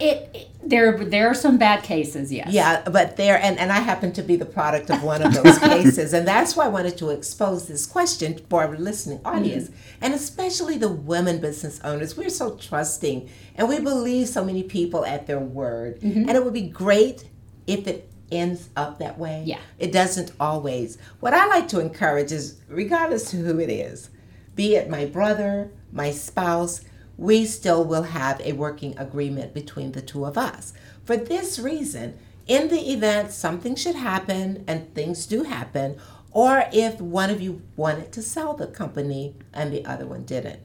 It, 0.00 0.30
it 0.34 0.50
there 0.68 1.04
there 1.04 1.28
are 1.28 1.34
some 1.34 1.58
bad 1.58 1.82
cases, 1.84 2.32
yes. 2.32 2.48
Yeah, 2.50 2.82
but 2.82 3.16
there, 3.16 3.40
and, 3.40 3.58
and 3.58 3.70
I 3.72 3.78
happen 3.78 4.12
to 4.14 4.22
be 4.22 4.36
the 4.36 4.44
product 4.44 4.90
of 4.90 5.02
one 5.02 5.22
of 5.22 5.32
those 5.32 5.58
cases. 5.60 6.12
And 6.12 6.26
that's 6.26 6.56
why 6.56 6.64
I 6.64 6.68
wanted 6.68 6.98
to 6.98 7.10
expose 7.10 7.68
this 7.68 7.86
question 7.86 8.40
for 8.50 8.64
our 8.64 8.76
listening 8.76 9.18
mm-hmm. 9.18 9.36
audience, 9.36 9.70
and 10.00 10.12
especially 10.12 10.76
the 10.76 10.88
women 10.88 11.40
business 11.40 11.80
owners. 11.84 12.16
We're 12.16 12.30
so 12.30 12.56
trusting 12.56 13.28
and 13.54 13.68
we 13.68 13.80
believe 13.80 14.28
so 14.28 14.44
many 14.44 14.62
people 14.62 15.04
at 15.04 15.26
their 15.26 15.38
word. 15.38 16.00
Mm-hmm. 16.00 16.28
And 16.28 16.30
it 16.30 16.44
would 16.44 16.54
be 16.54 16.68
great 16.68 17.24
if 17.66 17.86
it 17.86 18.10
ends 18.30 18.68
up 18.76 18.98
that 18.98 19.18
way. 19.18 19.42
Yeah. 19.46 19.60
It 19.78 19.92
doesn't 19.92 20.32
always. 20.38 20.98
What 21.20 21.32
I 21.32 21.46
like 21.46 21.68
to 21.68 21.80
encourage 21.80 22.32
is, 22.32 22.60
regardless 22.68 23.32
of 23.32 23.40
who 23.40 23.58
it 23.60 23.70
is, 23.70 24.10
be 24.54 24.74
it 24.74 24.90
my 24.90 25.04
brother, 25.04 25.70
my 25.92 26.10
spouse, 26.10 26.82
we 27.18 27.46
still 27.46 27.84
will 27.84 28.02
have 28.02 28.40
a 28.40 28.52
working 28.52 28.96
agreement 28.98 29.54
between 29.54 29.92
the 29.92 30.02
two 30.02 30.24
of 30.24 30.36
us. 30.36 30.72
For 31.04 31.16
this 31.16 31.58
reason, 31.58 32.18
in 32.46 32.68
the 32.68 32.92
event 32.92 33.32
something 33.32 33.74
should 33.74 33.96
happen, 33.96 34.64
and 34.66 34.94
things 34.94 35.26
do 35.26 35.44
happen, 35.44 35.96
or 36.30 36.64
if 36.72 37.00
one 37.00 37.30
of 37.30 37.40
you 37.40 37.62
wanted 37.76 38.12
to 38.12 38.22
sell 38.22 38.54
the 38.54 38.66
company 38.66 39.34
and 39.52 39.72
the 39.72 39.84
other 39.86 40.06
one 40.06 40.24
didn't, 40.24 40.60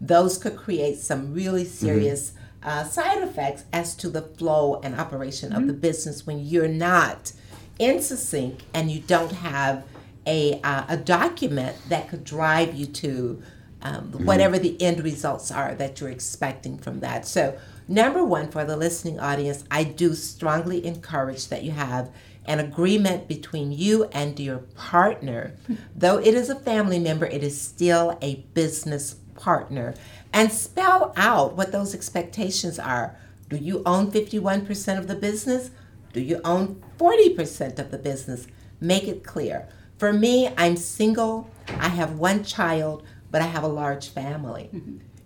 those 0.00 0.36
could 0.36 0.56
create 0.56 0.98
some 0.98 1.32
really 1.32 1.64
serious 1.64 2.32
uh, 2.62 2.84
side 2.84 3.22
effects 3.22 3.64
as 3.72 3.94
to 3.94 4.10
the 4.10 4.22
flow 4.22 4.80
and 4.82 4.94
operation 5.00 5.52
of 5.52 5.66
the 5.66 5.72
business 5.72 6.26
when 6.26 6.44
you're 6.44 6.68
not 6.68 7.32
in 7.78 8.02
sync 8.02 8.62
and 8.74 8.90
you 8.90 9.00
don't 9.00 9.32
have 9.32 9.84
a, 10.26 10.60
uh, 10.62 10.84
a 10.88 10.96
document 10.96 11.76
that 11.88 12.08
could 12.08 12.24
drive 12.24 12.74
you 12.74 12.86
to 12.86 13.42
um, 13.86 14.10
whatever 14.24 14.58
the 14.58 14.80
end 14.82 15.04
results 15.04 15.52
are 15.52 15.74
that 15.76 16.00
you're 16.00 16.10
expecting 16.10 16.76
from 16.76 17.00
that. 17.00 17.26
So, 17.26 17.56
number 17.86 18.24
one, 18.24 18.50
for 18.50 18.64
the 18.64 18.76
listening 18.76 19.20
audience, 19.20 19.62
I 19.70 19.84
do 19.84 20.14
strongly 20.14 20.84
encourage 20.84 21.48
that 21.48 21.62
you 21.62 21.70
have 21.70 22.10
an 22.46 22.58
agreement 22.58 23.28
between 23.28 23.70
you 23.70 24.04
and 24.12 24.38
your 24.40 24.58
partner. 24.58 25.54
Though 25.96 26.18
it 26.18 26.34
is 26.34 26.50
a 26.50 26.56
family 26.56 26.98
member, 26.98 27.26
it 27.26 27.44
is 27.44 27.60
still 27.60 28.18
a 28.20 28.36
business 28.54 29.14
partner. 29.36 29.94
And 30.32 30.50
spell 30.52 31.12
out 31.16 31.56
what 31.56 31.70
those 31.70 31.94
expectations 31.94 32.78
are. 32.78 33.16
Do 33.48 33.56
you 33.56 33.82
own 33.86 34.10
51% 34.10 34.98
of 34.98 35.06
the 35.06 35.14
business? 35.14 35.70
Do 36.12 36.20
you 36.20 36.40
own 36.44 36.82
40% 36.98 37.78
of 37.78 37.90
the 37.92 37.98
business? 37.98 38.48
Make 38.80 39.04
it 39.04 39.22
clear. 39.22 39.68
For 39.98 40.12
me, 40.12 40.50
I'm 40.58 40.76
single. 40.76 41.48
I 41.68 41.88
have 41.88 42.18
one 42.18 42.44
child, 42.44 43.04
but 43.36 43.42
I 43.42 43.48
have 43.48 43.64
a 43.64 43.68
large 43.68 44.08
family. 44.08 44.70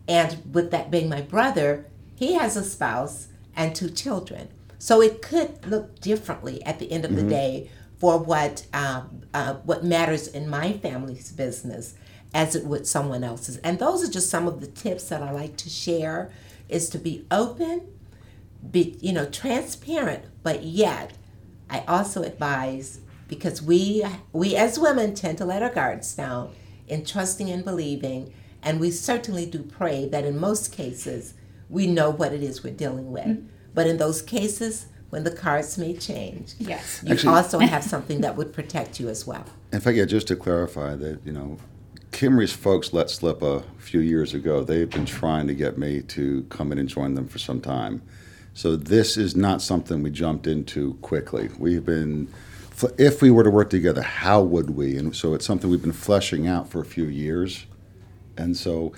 And 0.09 0.53
with 0.53 0.73
that 0.73 0.91
being 0.91 1.09
my 1.09 1.21
brother, 1.21 1.87
he 2.17 2.35
has 2.35 2.57
a 2.57 2.65
spouse 2.65 3.29
and 3.55 3.73
two 3.73 3.89
children. 3.89 4.49
So 4.81 5.01
it 5.01 5.23
could 5.23 5.65
look 5.65 6.01
differently 6.01 6.61
at 6.65 6.81
the 6.81 6.91
end 6.91 7.05
of 7.05 7.15
the 7.15 7.23
day 7.23 7.71
for 7.99 8.19
what 8.19 8.67
um, 8.75 9.23
uh, 9.33 9.55
what 9.63 9.85
matters 9.85 10.27
in 10.27 10.51
my 10.51 10.73
family's 10.73 11.31
business 11.31 11.95
as 12.35 12.57
it 12.57 12.65
would 12.67 12.85
someone 12.85 13.23
else's. 13.23 13.59
And 13.59 13.79
those 13.79 14.03
are 14.03 14.11
just 14.11 14.29
some 14.29 14.49
of 14.49 14.61
the 14.61 14.67
tips 14.67 15.09
that 15.11 15.23
I 15.23 15.31
like 15.31 15.57
to 15.59 15.71
share: 15.71 16.33
is 16.69 16.91
to 16.91 16.99
be 16.99 17.25
open, 17.31 17.87
be 18.69 18.99
you 19.01 19.13
know 19.13 19.27
transparent, 19.27 20.25
but 20.43 20.65
yet 20.65 21.13
I 21.71 21.85
also 21.87 22.25
advise 22.25 22.99
because 23.29 23.63
we 23.63 24.05
we 24.33 24.57
as 24.57 24.81
women 24.81 25.15
tend 25.15 25.39
to 25.39 25.45
let 25.45 25.63
our 25.63 25.73
guards 25.73 26.13
down 26.17 26.51
in 26.91 27.05
trusting 27.05 27.49
and 27.49 27.65
believing, 27.65 28.33
and 28.63 28.81
we 28.81 28.91
certainly 28.91 29.47
do 29.47 29.63
pray 29.63 30.07
that 30.09 30.25
in 30.25 30.39
most 30.39 30.73
cases 30.73 31.35
we 31.71 31.87
know 31.87 32.11
what 32.11 32.33
it 32.33 32.43
is 32.43 32.63
we're 32.65 32.75
dealing 32.75 33.13
with. 33.13 33.25
Mm-hmm. 33.27 33.47
But 33.73 33.87
in 33.87 33.97
those 33.97 34.21
cases 34.21 34.87
when 35.11 35.25
the 35.25 35.31
cards 35.31 35.79
may 35.79 35.95
change, 35.97 36.55
Yes. 36.59 37.01
you 37.05 37.13
Actually- 37.15 37.35
also 37.35 37.59
have 37.61 37.83
something 37.85 38.21
that 38.21 38.37
would 38.37 38.53
protect 38.53 39.01
you 39.01 39.09
as 39.09 39.27
well. 39.27 39.45
In 39.73 39.81
fact, 39.81 39.97
yeah, 39.97 40.05
just 40.05 40.27
to 40.29 40.37
clarify 40.37 40.95
that, 40.97 41.21
you 41.25 41.33
know, 41.33 41.57
Kimery's 42.13 42.53
folks 42.53 42.93
let 42.93 43.09
slip 43.09 43.41
a 43.41 43.63
few 43.79 44.01
years 44.01 44.35
ago. 44.35 44.65
They've 44.65 44.91
been 44.91 45.07
trying 45.07 45.47
to 45.47 45.55
get 45.55 45.79
me 45.79 46.03
to 46.03 46.45
come 46.49 46.73
in 46.73 46.79
and 46.79 46.89
join 46.89 47.15
them 47.15 47.29
for 47.29 47.39
some 47.39 47.61
time. 47.61 48.03
So 48.53 48.75
this 48.75 49.17
is 49.17 49.37
not 49.37 49.63
something 49.63 50.03
we 50.03 50.11
jumped 50.11 50.49
into 50.49 50.95
quickly. 50.95 51.51
We've 51.59 51.85
been, 51.85 52.29
if 52.99 53.23
we 53.23 53.31
were 53.31 53.45
to 53.45 53.51
work 53.51 53.71
together, 53.71 54.03
how 54.03 54.43
would 54.43 54.71
we? 54.71 54.97
And 54.97 55.15
so 55.15 55.35
it's 55.35 55.47
something 55.47 55.71
we've 55.71 55.83
been 55.83 55.93
fleshing 55.93 56.47
out 56.47 56.69
for 56.69 56.81
a 56.81 56.85
few 56.85 57.05
years. 57.05 57.67
And 58.37 58.57
so 58.57 58.93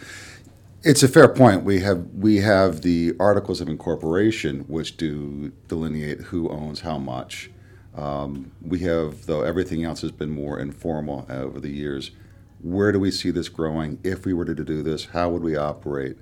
it's 0.83 1.03
a 1.03 1.09
fair 1.09 1.29
point. 1.29 1.64
We 1.64 1.81
have 1.81 2.07
we 2.14 2.38
have 2.38 2.83
the 2.83 3.14
articles 3.21 3.61
of 3.61 3.68
incorporation, 3.68 4.61
which 4.68 4.97
do 4.97 5.53
delineate 5.68 6.21
who 6.21 6.49
owns 6.49 6.81
how 6.81 6.99
much. 6.99 7.51
Um, 7.95 8.53
we 8.62 8.81
have, 8.81 9.27
though, 9.27 9.42
everything 9.42 9.85
else 9.85 10.01
has 10.01 10.12
been 10.12 10.31
more 10.31 10.59
informal 10.59 11.27
over 11.29 11.61
the 11.61 11.71
years. 11.71 12.11
Where 12.61 12.90
do 12.90 12.99
we 12.99 13.11
see 13.11 13.31
this 13.31 13.49
growing? 13.49 13.99
If 14.03 14.25
we 14.25 14.33
were 14.33 14.45
to 14.45 14.55
do 14.55 14.83
this, 14.83 15.07
how 15.07 15.29
would 15.31 15.42
we 15.42 15.57
operate? 15.57 16.16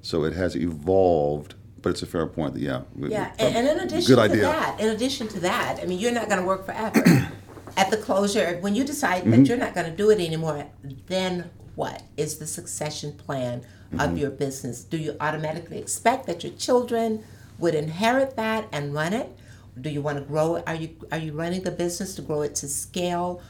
So 0.00 0.24
it 0.24 0.34
has 0.34 0.54
evolved, 0.54 1.54
but 1.82 1.90
it's 1.90 2.02
a 2.02 2.06
fair 2.06 2.26
point. 2.26 2.54
That, 2.54 2.60
yeah. 2.62 2.82
Yeah, 2.98 3.32
and, 3.38 3.56
and 3.56 3.68
in 3.68 3.78
addition 3.80 4.06
good 4.14 4.16
to 4.16 4.22
idea. 4.32 4.42
that, 4.42 4.80
in 4.80 4.88
addition 4.88 5.28
to 5.28 5.40
that, 5.40 5.78
I 5.82 5.86
mean, 5.86 5.98
you're 5.98 6.12
not 6.12 6.28
going 6.28 6.40
to 6.40 6.46
work 6.46 6.66
forever. 6.66 7.02
At 7.76 7.90
the 7.92 7.96
closure, 7.96 8.58
when 8.60 8.74
you 8.74 8.82
decide 8.84 9.22
Mm-hmm. 9.22 9.30
that 9.30 9.46
you're 9.48 9.56
not 9.58 9.74
going 9.74 9.88
to 9.88 9.96
do 9.96 10.10
it 10.10 10.18
anymore, 10.20 10.66
then 11.06 11.50
what 11.76 12.02
is 12.16 12.38
the 12.38 12.46
succession 12.46 13.12
plan 13.12 13.62
Mm-hmm. 13.88 14.00
of 14.00 14.18
your 14.18 14.30
business? 14.30 14.84
Do 14.84 14.98
you 14.98 15.16
automatically 15.18 15.78
expect 15.78 16.26
that 16.26 16.44
your 16.44 16.52
children 16.52 17.24
would 17.58 17.74
inherit 17.74 18.36
that 18.36 18.68
and 18.70 18.92
run 18.92 19.14
it? 19.14 19.34
Do 19.80 19.88
you 19.88 20.02
want 20.02 20.18
to 20.18 20.24
grow 20.24 20.56
it? 20.56 20.64
Are 20.66 20.74
you 20.74 20.90
are 21.10 21.16
you 21.18 21.32
running 21.32 21.62
the 21.62 21.70
business 21.70 22.14
to 22.16 22.22
grow 22.22 22.42
it 22.42 22.54
to 22.56 22.68
scale? 22.68 23.40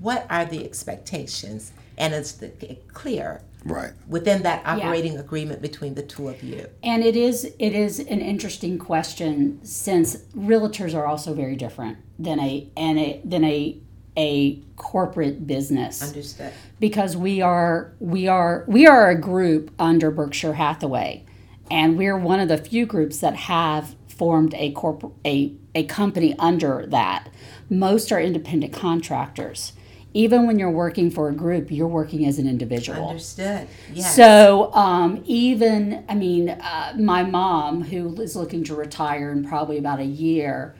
What 0.00 0.26
are 0.28 0.44
the 0.44 0.64
expectations? 0.66 1.72
And 1.96 2.12
it's 2.12 2.32
the, 2.32 2.48
clear 2.92 3.40
Right. 3.66 3.92
within 4.08 4.42
that 4.42 4.64
operating 4.66 5.18
agreement 5.18 5.60
between 5.62 5.94
the 5.94 6.02
two 6.02 6.28
of 6.28 6.42
you. 6.42 6.66
And 6.82 7.02
it 7.02 7.16
is 7.16 7.44
it 7.44 7.72
is 7.74 7.98
an 7.98 8.20
interesting 8.20 8.78
question 8.78 9.64
since 9.64 10.16
realtors 10.36 10.94
are 10.94 11.06
also 11.06 11.34
very 11.34 11.56
different 11.56 11.98
than 12.18 12.38
a 12.40 12.68
and 12.76 12.98
a 12.98 13.20
than 13.24 13.44
a 13.44 13.78
a 14.16 14.60
corporate 14.76 15.46
business 15.46 16.02
Understood. 16.02 16.52
because 16.80 17.16
we 17.16 17.42
are 17.42 17.92
we 18.00 18.28
are 18.28 18.64
we 18.66 18.86
are 18.86 19.10
a 19.10 19.20
group 19.20 19.70
under 19.78 20.10
Berkshire 20.10 20.54
Hathaway 20.54 21.24
and 21.70 21.98
we're 21.98 22.16
one 22.16 22.40
of 22.40 22.48
the 22.48 22.56
few 22.56 22.86
groups 22.86 23.18
that 23.18 23.34
have 23.36 23.94
formed 24.08 24.54
a 24.54 24.72
corp 24.72 25.12
a, 25.26 25.52
a 25.74 25.84
company 25.84 26.34
under 26.38 26.86
that 26.86 27.28
most 27.68 28.10
are 28.10 28.20
independent 28.20 28.72
contractors 28.72 29.72
even 30.16 30.46
when 30.46 30.58
you're 30.58 30.70
working 30.70 31.10
for 31.10 31.28
a 31.28 31.34
group 31.34 31.70
you're 31.70 31.86
working 31.86 32.24
as 32.26 32.38
an 32.38 32.48
individual 32.48 33.10
Understood. 33.10 33.68
Yes. 33.92 34.16
so 34.16 34.72
um, 34.72 35.22
even, 35.26 36.04
I 36.08 36.14
mean, 36.14 36.48
uh, 36.48 36.94
my 36.98 37.22
mom, 37.22 37.82
who 37.84 38.14
is 38.20 38.34
looking 38.34 38.64
to 38.64 38.74
retire 38.74 39.30
in 39.30 39.44
probably 39.46 39.76
about 39.78 40.00
a 40.00 40.04
year, 40.04 40.74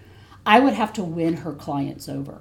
I 0.46 0.60
would 0.60 0.72
have 0.74 0.92
to 0.94 1.02
win 1.04 1.38
her 1.38 1.52
clients 1.52 2.08
over. 2.08 2.40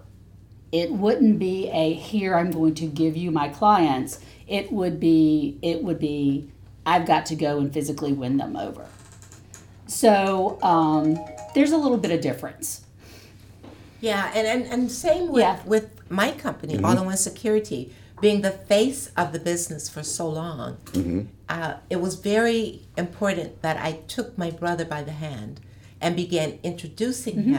It 0.71 0.91
wouldn't 0.91 1.37
be 1.39 1.69
a 1.69 1.93
here 1.93 2.35
I'm 2.35 2.51
going 2.51 2.75
to 2.75 2.85
give 2.87 3.15
you 3.17 3.29
my 3.31 3.49
clients. 3.49 4.19
It 4.47 4.71
would 4.71 4.99
be 4.99 5.57
it 5.61 5.83
would 5.83 5.99
be 5.99 6.49
I've 6.85 7.05
got 7.05 7.25
to 7.27 7.35
go 7.35 7.59
and 7.59 7.73
physically 7.73 8.13
win 8.13 8.37
them 8.37 8.55
over. 8.55 8.87
So 9.87 10.59
um, 10.61 11.17
there's 11.53 11.71
a 11.71 11.77
little 11.77 11.97
bit 11.97 12.11
of 12.11 12.21
difference. 12.21 12.85
Yeah, 14.01 14.31
and, 14.35 14.45
and, 14.47 14.71
and 14.71 14.91
same 14.91 15.31
with, 15.31 15.41
Yeah. 15.41 15.59
with 15.65 15.89
my 16.09 16.31
company, 16.31 16.75
mm-hmm. 16.75 16.85
All 16.85 16.97
in 16.97 17.05
One 17.05 17.17
Security, 17.17 17.93
being 18.21 18.41
the 18.41 18.51
face 18.51 19.11
of 19.17 19.33
the 19.33 19.39
business 19.39 19.89
for 19.89 20.03
so 20.03 20.29
long. 20.29 20.77
Mm-hmm. 20.93 21.21
Uh, 21.49 21.75
it 21.89 21.97
was 21.97 22.15
very 22.15 22.83
important 22.97 23.61
that 23.61 23.77
I 23.77 23.93
took 24.07 24.37
my 24.37 24.51
brother 24.51 24.85
by 24.85 25.03
the 25.03 25.11
hand 25.11 25.59
and 26.01 26.15
began 26.15 26.59
introducing 26.63 27.35
mm-hmm. 27.35 27.53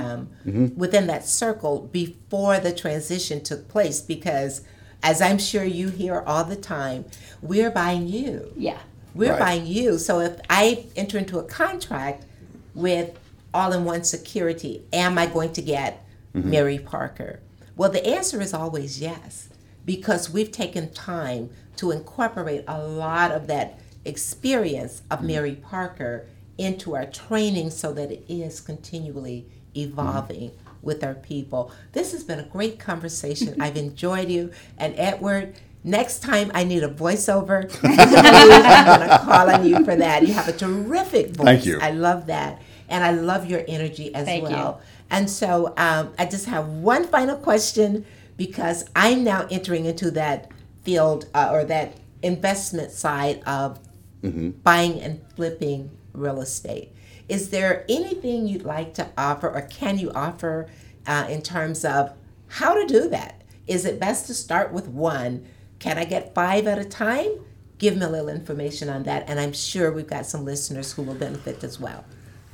him 0.45 0.75
within 0.77 1.07
that 1.09 1.27
circle 1.27 1.89
before 1.93 2.59
the 2.59 2.73
transition 2.73 3.43
took 3.43 3.69
place 3.69 4.01
because, 4.01 4.63
as 5.03 5.21
I'm 5.21 5.39
sure 5.39 5.65
you 5.65 5.89
hear 5.89 6.21
all 6.21 6.45
the 6.45 6.57
time, 6.57 7.05
we're 7.43 7.71
buying 7.71 8.09
you. 8.09 8.53
Yeah. 8.57 8.79
We're 9.15 9.31
Right. 9.31 9.39
buying 9.39 9.67
you. 9.67 9.99
So 9.99 10.21
if 10.21 10.39
I 10.51 10.85
enter 10.95 11.17
into 11.19 11.39
a 11.39 11.45
contract 11.45 12.25
with 12.75 13.19
all 13.55 13.73
in 13.73 13.85
one 13.85 14.05
security, 14.05 14.83
am 14.93 15.17
I 15.17 15.27
going 15.27 15.53
to 15.55 15.63
get 15.63 16.05
Mary 16.35 16.79
Parker? 16.79 17.41
Well, 17.77 17.91
the 17.91 18.07
answer 18.07 18.41
is 18.41 18.55
always 18.55 19.01
yes, 19.01 19.51
because 19.85 20.31
we've 20.31 20.51
taken 20.51 20.93
time 20.93 21.51
to 21.77 21.91
incorporate 21.91 22.65
a 22.67 22.83
lot 22.83 23.33
of 23.33 23.47
that 23.49 23.79
experience 24.05 25.03
of 25.11 25.19
mm-hmm. 25.19 25.29
Mary 25.29 25.55
Parker 25.55 26.27
into 26.59 26.97
our 26.97 27.05
training 27.05 27.71
so 27.71 27.93
that 27.93 28.11
it 28.11 28.25
is 28.29 28.61
continually 28.61 29.47
evolving 29.77 30.51
mm-hmm. 30.51 30.71
with 30.83 31.05
our 31.05 31.15
people. 31.15 31.71
This 31.93 32.13
has 32.13 32.25
been 32.25 32.41
a 32.41 32.45
great 32.45 32.79
conversation. 32.79 33.55
I've 33.61 33.77
enjoyed 33.77 34.31
you. 34.31 34.53
And 34.79 34.95
Edward, 34.97 35.55
next 35.85 36.21
time 36.21 36.51
I 36.55 36.65
need 36.65 36.83
a 36.83 36.89
voiceover, 36.89 37.65
I'm 37.83 39.01
going 39.01 39.09
to 39.09 39.19
call 39.19 39.51
on 39.51 39.67
you 39.67 39.85
for 39.85 39.97
that. 39.97 40.27
You 40.27 40.33
have 40.33 40.49
a 40.49 40.53
terrific 40.53 41.31
voice. 41.31 41.45
Thank 41.45 41.67
you. 41.67 41.79
I 41.81 41.91
love 41.91 42.27
that. 42.27 42.63
And 42.89 43.05
I 43.05 43.11
love 43.11 43.51
your 43.51 43.65
energy 43.67 44.15
as 44.15 44.27
well. 44.27 44.27
Thank 44.27 44.51
you. 44.51 44.83
Well. 45.11 45.19
And 45.19 45.31
so 45.31 45.75
um, 45.77 46.13
I 46.19 46.27
just 46.27 46.47
have 46.47 46.69
one 46.69 47.07
final 47.07 47.37
question 47.37 48.05
because 48.37 48.85
I'm 48.95 49.25
now 49.25 49.47
entering 49.51 49.87
into 49.87 50.11
that 50.13 50.51
field 50.83 51.27
uh, 51.35 51.49
or 51.53 51.65
that 51.65 51.97
investment 52.23 52.93
side 52.93 53.43
of 53.45 53.79
buying 54.63 55.01
and 55.01 55.21
flipping 55.37 55.91
real 56.13 56.41
estate. 56.41 56.93
Is 57.29 57.51
there 57.51 57.85
anything 57.89 58.47
you'd 58.47 58.65
like 58.65 58.95
to 58.95 59.09
offer 59.17 59.49
or 59.49 59.63
can 59.63 59.99
you 59.99 60.11
offer 60.13 60.69
uh, 61.07 61.27
in 61.29 61.43
terms 61.43 61.85
of 61.85 62.13
how 62.49 62.75
to 62.75 62.87
do 62.87 63.09
that. 63.09 63.43
Is 63.67 63.85
it 63.85 63.99
best 63.99 64.27
to 64.27 64.35
start 64.35 64.73
with 64.73 64.89
one? 64.89 65.47
Can 65.79 65.99
I 65.99 66.05
get 66.05 66.35
five 66.35 66.67
at 66.67 66.79
a 66.79 66.85
time? 66.85 67.41
Give 67.79 67.97
me 67.97 68.05
a 68.05 68.09
little 68.09 68.29
information 68.29 68.89
on 68.89 69.03
that, 69.05 69.25
and 69.29 69.39
I'm 69.39 69.53
sure 69.53 69.93
we've 69.93 70.07
got 70.07 70.27
some 70.27 70.45
listeners 70.45 70.93
who 70.93 71.03
will 71.03 71.15
benefit 71.15 71.63
as 71.63 71.79
well. 71.79 72.05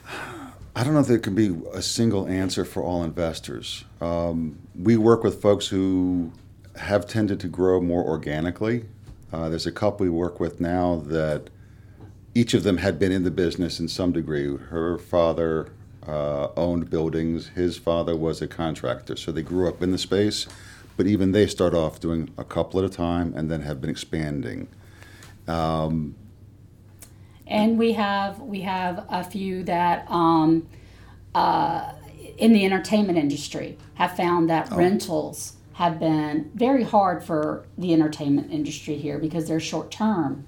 I 0.74 0.84
don't 0.84 0.94
know 0.94 1.00
if 1.00 1.06
there 1.06 1.18
can 1.18 1.34
be 1.34 1.54
a 1.74 1.82
single 1.82 2.26
answer 2.26 2.64
for 2.64 2.82
all 2.82 3.04
investors. 3.04 3.84
Um, 4.00 4.58
we 4.74 4.96
work 4.96 5.22
with 5.22 5.42
folks 5.42 5.68
who 5.68 6.32
have 6.76 7.06
tended 7.06 7.40
to 7.40 7.48
grow 7.48 7.80
more 7.80 8.02
organically. 8.02 8.86
Uh, 9.32 9.50
there's 9.50 9.66
a 9.66 9.72
couple 9.72 10.04
we 10.04 10.10
work 10.10 10.40
with 10.40 10.60
now 10.60 11.02
that 11.06 11.50
each 12.34 12.54
of 12.54 12.62
them 12.62 12.78
had 12.78 12.98
been 12.98 13.12
in 13.12 13.22
the 13.24 13.30
business 13.30 13.80
in 13.80 13.88
some 13.88 14.12
degree. 14.12 14.56
Her 14.56 14.96
father 14.96 15.68
uh, 16.06 16.48
owned 16.56 16.88
buildings, 16.88 17.48
his 17.48 17.76
father 17.76 18.16
was 18.16 18.40
a 18.40 18.48
contractor, 18.48 19.16
so 19.16 19.30
they 19.30 19.42
grew 19.42 19.68
up 19.68 19.82
in 19.82 19.90
the 19.90 19.98
space. 19.98 20.46
But 20.96 21.06
even 21.06 21.32
they 21.32 21.46
start 21.46 21.74
off 21.74 22.00
doing 22.00 22.30
a 22.38 22.44
couple 22.44 22.80
at 22.80 22.86
a 22.86 22.88
time 22.88 23.34
and 23.36 23.50
then 23.50 23.60
have 23.62 23.80
been 23.80 23.90
expanding. 23.90 24.68
Um, 25.46 26.14
and 27.46 27.78
we 27.78 27.92
have 27.92 28.40
we 28.40 28.60
have 28.60 29.06
a 29.08 29.24
few 29.24 29.62
that 29.64 30.10
um, 30.10 30.68
uh, 31.34 31.92
in 32.38 32.52
the 32.52 32.64
entertainment 32.64 33.18
industry 33.18 33.78
have 33.94 34.16
found 34.16 34.48
that 34.48 34.72
oh. 34.72 34.76
rentals 34.76 35.54
have 35.74 35.98
been 35.98 36.50
very 36.54 36.84
hard 36.84 37.24
for 37.24 37.66
the 37.78 37.92
entertainment 37.92 38.50
industry 38.50 38.96
here 38.96 39.18
because 39.18 39.48
they're 39.48 39.60
short 39.60 39.90
term. 39.90 40.46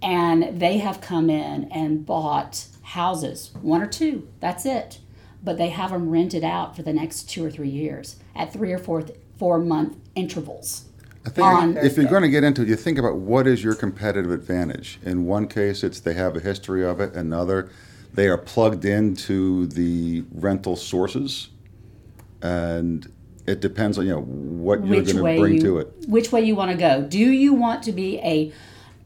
And 0.00 0.60
they 0.60 0.78
have 0.78 1.00
come 1.00 1.28
in 1.28 1.64
and 1.72 2.06
bought 2.06 2.66
houses 2.82 3.50
one 3.60 3.82
or 3.82 3.86
two 3.86 4.28
that's 4.40 4.64
it. 4.64 5.00
But 5.42 5.56
they 5.56 5.68
have 5.68 5.90
them 5.90 6.10
rented 6.10 6.44
out 6.44 6.74
for 6.74 6.82
the 6.82 6.92
next 6.92 7.30
two 7.30 7.44
or 7.44 7.50
three 7.50 7.68
years 7.68 8.16
at 8.34 8.52
three 8.52 8.72
or 8.72 8.78
four 8.78 9.04
four 9.38 9.58
month 9.58 9.96
intervals 10.14 10.84
I 11.26 11.30
think 11.30 11.46
on, 11.46 11.76
if 11.76 11.96
you're 11.96 12.06
going 12.06 12.22
to 12.22 12.28
get 12.28 12.44
into 12.44 12.62
it, 12.62 12.68
you 12.68 12.76
think 12.76 12.98
about 12.98 13.16
what 13.16 13.46
is 13.46 13.62
your 13.62 13.74
competitive 13.74 14.30
advantage. 14.30 14.98
In 15.04 15.26
one 15.26 15.46
case, 15.46 15.82
it's 15.82 16.00
they 16.00 16.14
have 16.14 16.36
a 16.36 16.40
history 16.40 16.84
of 16.84 17.00
it. 17.00 17.14
Another, 17.14 17.70
they 18.14 18.28
are 18.28 18.38
plugged 18.38 18.84
into 18.84 19.66
the 19.66 20.24
rental 20.32 20.76
sources, 20.76 21.50
and 22.40 23.12
it 23.46 23.60
depends 23.60 23.98
on 23.98 24.06
you 24.06 24.12
know 24.12 24.22
what 24.22 24.84
you're 24.86 25.02
going 25.02 25.16
to 25.16 25.40
bring 25.40 25.54
you, 25.54 25.60
to 25.60 25.78
it. 25.78 25.92
Which 26.06 26.32
way 26.32 26.42
you 26.42 26.54
want 26.54 26.70
to 26.70 26.76
go? 26.76 27.02
Do 27.02 27.18
you 27.18 27.52
want 27.52 27.82
to 27.84 27.92
be 27.92 28.18
a 28.18 28.52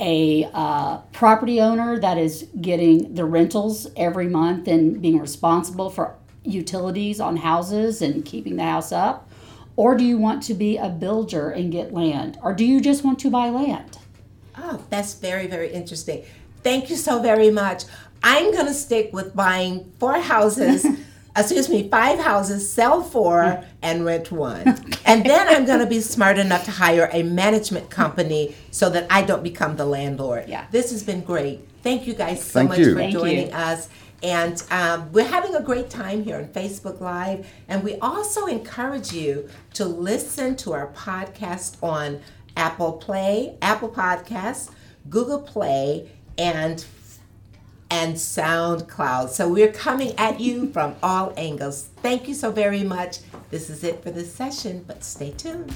a 0.00 0.48
uh, 0.52 0.98
property 1.12 1.60
owner 1.60 1.98
that 1.98 2.18
is 2.18 2.48
getting 2.60 3.14
the 3.14 3.24
rentals 3.24 3.86
every 3.96 4.26
month 4.26 4.66
and 4.66 5.00
being 5.00 5.18
responsible 5.18 5.90
for 5.90 6.16
utilities 6.44 7.20
on 7.20 7.36
houses 7.36 8.02
and 8.02 8.24
keeping 8.24 8.56
the 8.56 8.64
house 8.64 8.90
up? 8.90 9.28
Or 9.76 9.96
do 9.96 10.04
you 10.04 10.18
want 10.18 10.42
to 10.44 10.54
be 10.54 10.76
a 10.76 10.88
builder 10.88 11.50
and 11.50 11.72
get 11.72 11.92
land? 11.94 12.38
Or 12.42 12.52
do 12.52 12.64
you 12.64 12.80
just 12.80 13.04
want 13.04 13.18
to 13.20 13.30
buy 13.30 13.48
land? 13.48 13.98
Oh, 14.56 14.84
that's 14.90 15.14
very, 15.14 15.46
very 15.46 15.72
interesting. 15.72 16.24
Thank 16.62 16.90
you 16.90 16.96
so 16.96 17.20
very 17.20 17.50
much. 17.50 17.84
I'm 18.22 18.52
going 18.52 18.66
to 18.66 18.74
stick 18.74 19.12
with 19.12 19.34
buying 19.34 19.90
four 19.98 20.18
houses, 20.18 20.86
excuse 21.36 21.68
me, 21.68 21.88
five 21.88 22.20
houses, 22.20 22.70
sell 22.70 23.02
four, 23.02 23.64
and 23.82 24.04
rent 24.04 24.30
one. 24.30 24.60
And 25.04 25.24
then 25.24 25.48
I'm 25.48 25.64
going 25.64 25.80
to 25.80 25.86
be 25.86 26.00
smart 26.00 26.38
enough 26.38 26.64
to 26.66 26.70
hire 26.70 27.08
a 27.12 27.22
management 27.22 27.90
company 27.90 28.54
so 28.70 28.90
that 28.90 29.06
I 29.10 29.22
don't 29.22 29.42
become 29.42 29.76
the 29.76 29.86
landlord. 29.86 30.48
Yeah. 30.48 30.66
This 30.70 30.90
has 30.92 31.02
been 31.02 31.22
great. 31.22 31.66
Thank 31.82 32.06
you 32.06 32.14
guys 32.14 32.42
so 32.42 32.60
Thank 32.60 32.70
much 32.70 32.78
you. 32.78 32.92
for 32.92 32.98
Thank 32.98 33.12
joining 33.12 33.48
you. 33.48 33.54
us. 33.54 33.88
And 34.22 34.62
um, 34.70 35.10
we're 35.10 35.26
having 35.26 35.54
a 35.56 35.62
great 35.62 35.90
time 35.90 36.22
here 36.22 36.36
on 36.36 36.46
Facebook 36.46 37.00
Live. 37.00 37.46
And 37.68 37.82
we 37.82 37.96
also 37.96 38.46
encourage 38.46 39.12
you 39.12 39.48
to 39.74 39.84
listen 39.84 40.54
to 40.56 40.72
our 40.72 40.88
podcast 40.88 41.82
on 41.82 42.20
Apple 42.56 42.92
Play, 42.92 43.56
Apple 43.60 43.88
Podcasts, 43.88 44.70
Google 45.08 45.40
Play, 45.40 46.08
and 46.38 46.84
and 47.90 48.14
SoundCloud. 48.14 49.28
So 49.28 49.48
we're 49.48 49.70
coming 49.72 50.14
at 50.18 50.40
you 50.40 50.68
from 50.72 50.96
all 51.02 51.34
angles. 51.36 51.90
Thank 51.96 52.26
you 52.26 52.34
so 52.34 52.50
very 52.50 52.82
much. 52.82 53.18
This 53.50 53.68
is 53.68 53.84
it 53.84 54.02
for 54.02 54.10
this 54.10 54.32
session, 54.32 54.82
but 54.86 55.04
stay 55.04 55.32
tuned. 55.32 55.74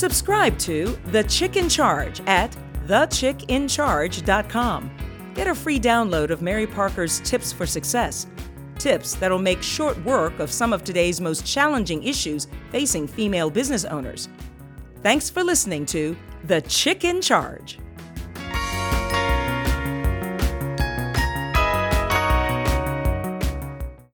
Subscribe 0.00 0.58
to 0.60 0.98
The 1.08 1.24
Chick 1.24 1.56
in 1.56 1.68
Charge 1.68 2.22
at 2.26 2.56
thechickincharge.com. 2.86 4.90
Get 5.34 5.46
a 5.46 5.54
free 5.54 5.78
download 5.78 6.30
of 6.30 6.40
Mary 6.40 6.66
Parker's 6.66 7.20
Tips 7.20 7.52
for 7.52 7.66
Success. 7.66 8.26
Tips 8.78 9.14
that'll 9.16 9.38
make 9.38 9.62
short 9.62 10.02
work 10.02 10.38
of 10.38 10.50
some 10.50 10.72
of 10.72 10.84
today's 10.84 11.20
most 11.20 11.44
challenging 11.44 12.02
issues 12.02 12.48
facing 12.70 13.06
female 13.06 13.50
business 13.50 13.84
owners. 13.84 14.30
Thanks 15.02 15.28
for 15.28 15.44
listening 15.44 15.84
to 15.86 16.16
The 16.44 16.62
Chick 16.62 17.04
in 17.04 17.20
Charge. 17.20 17.78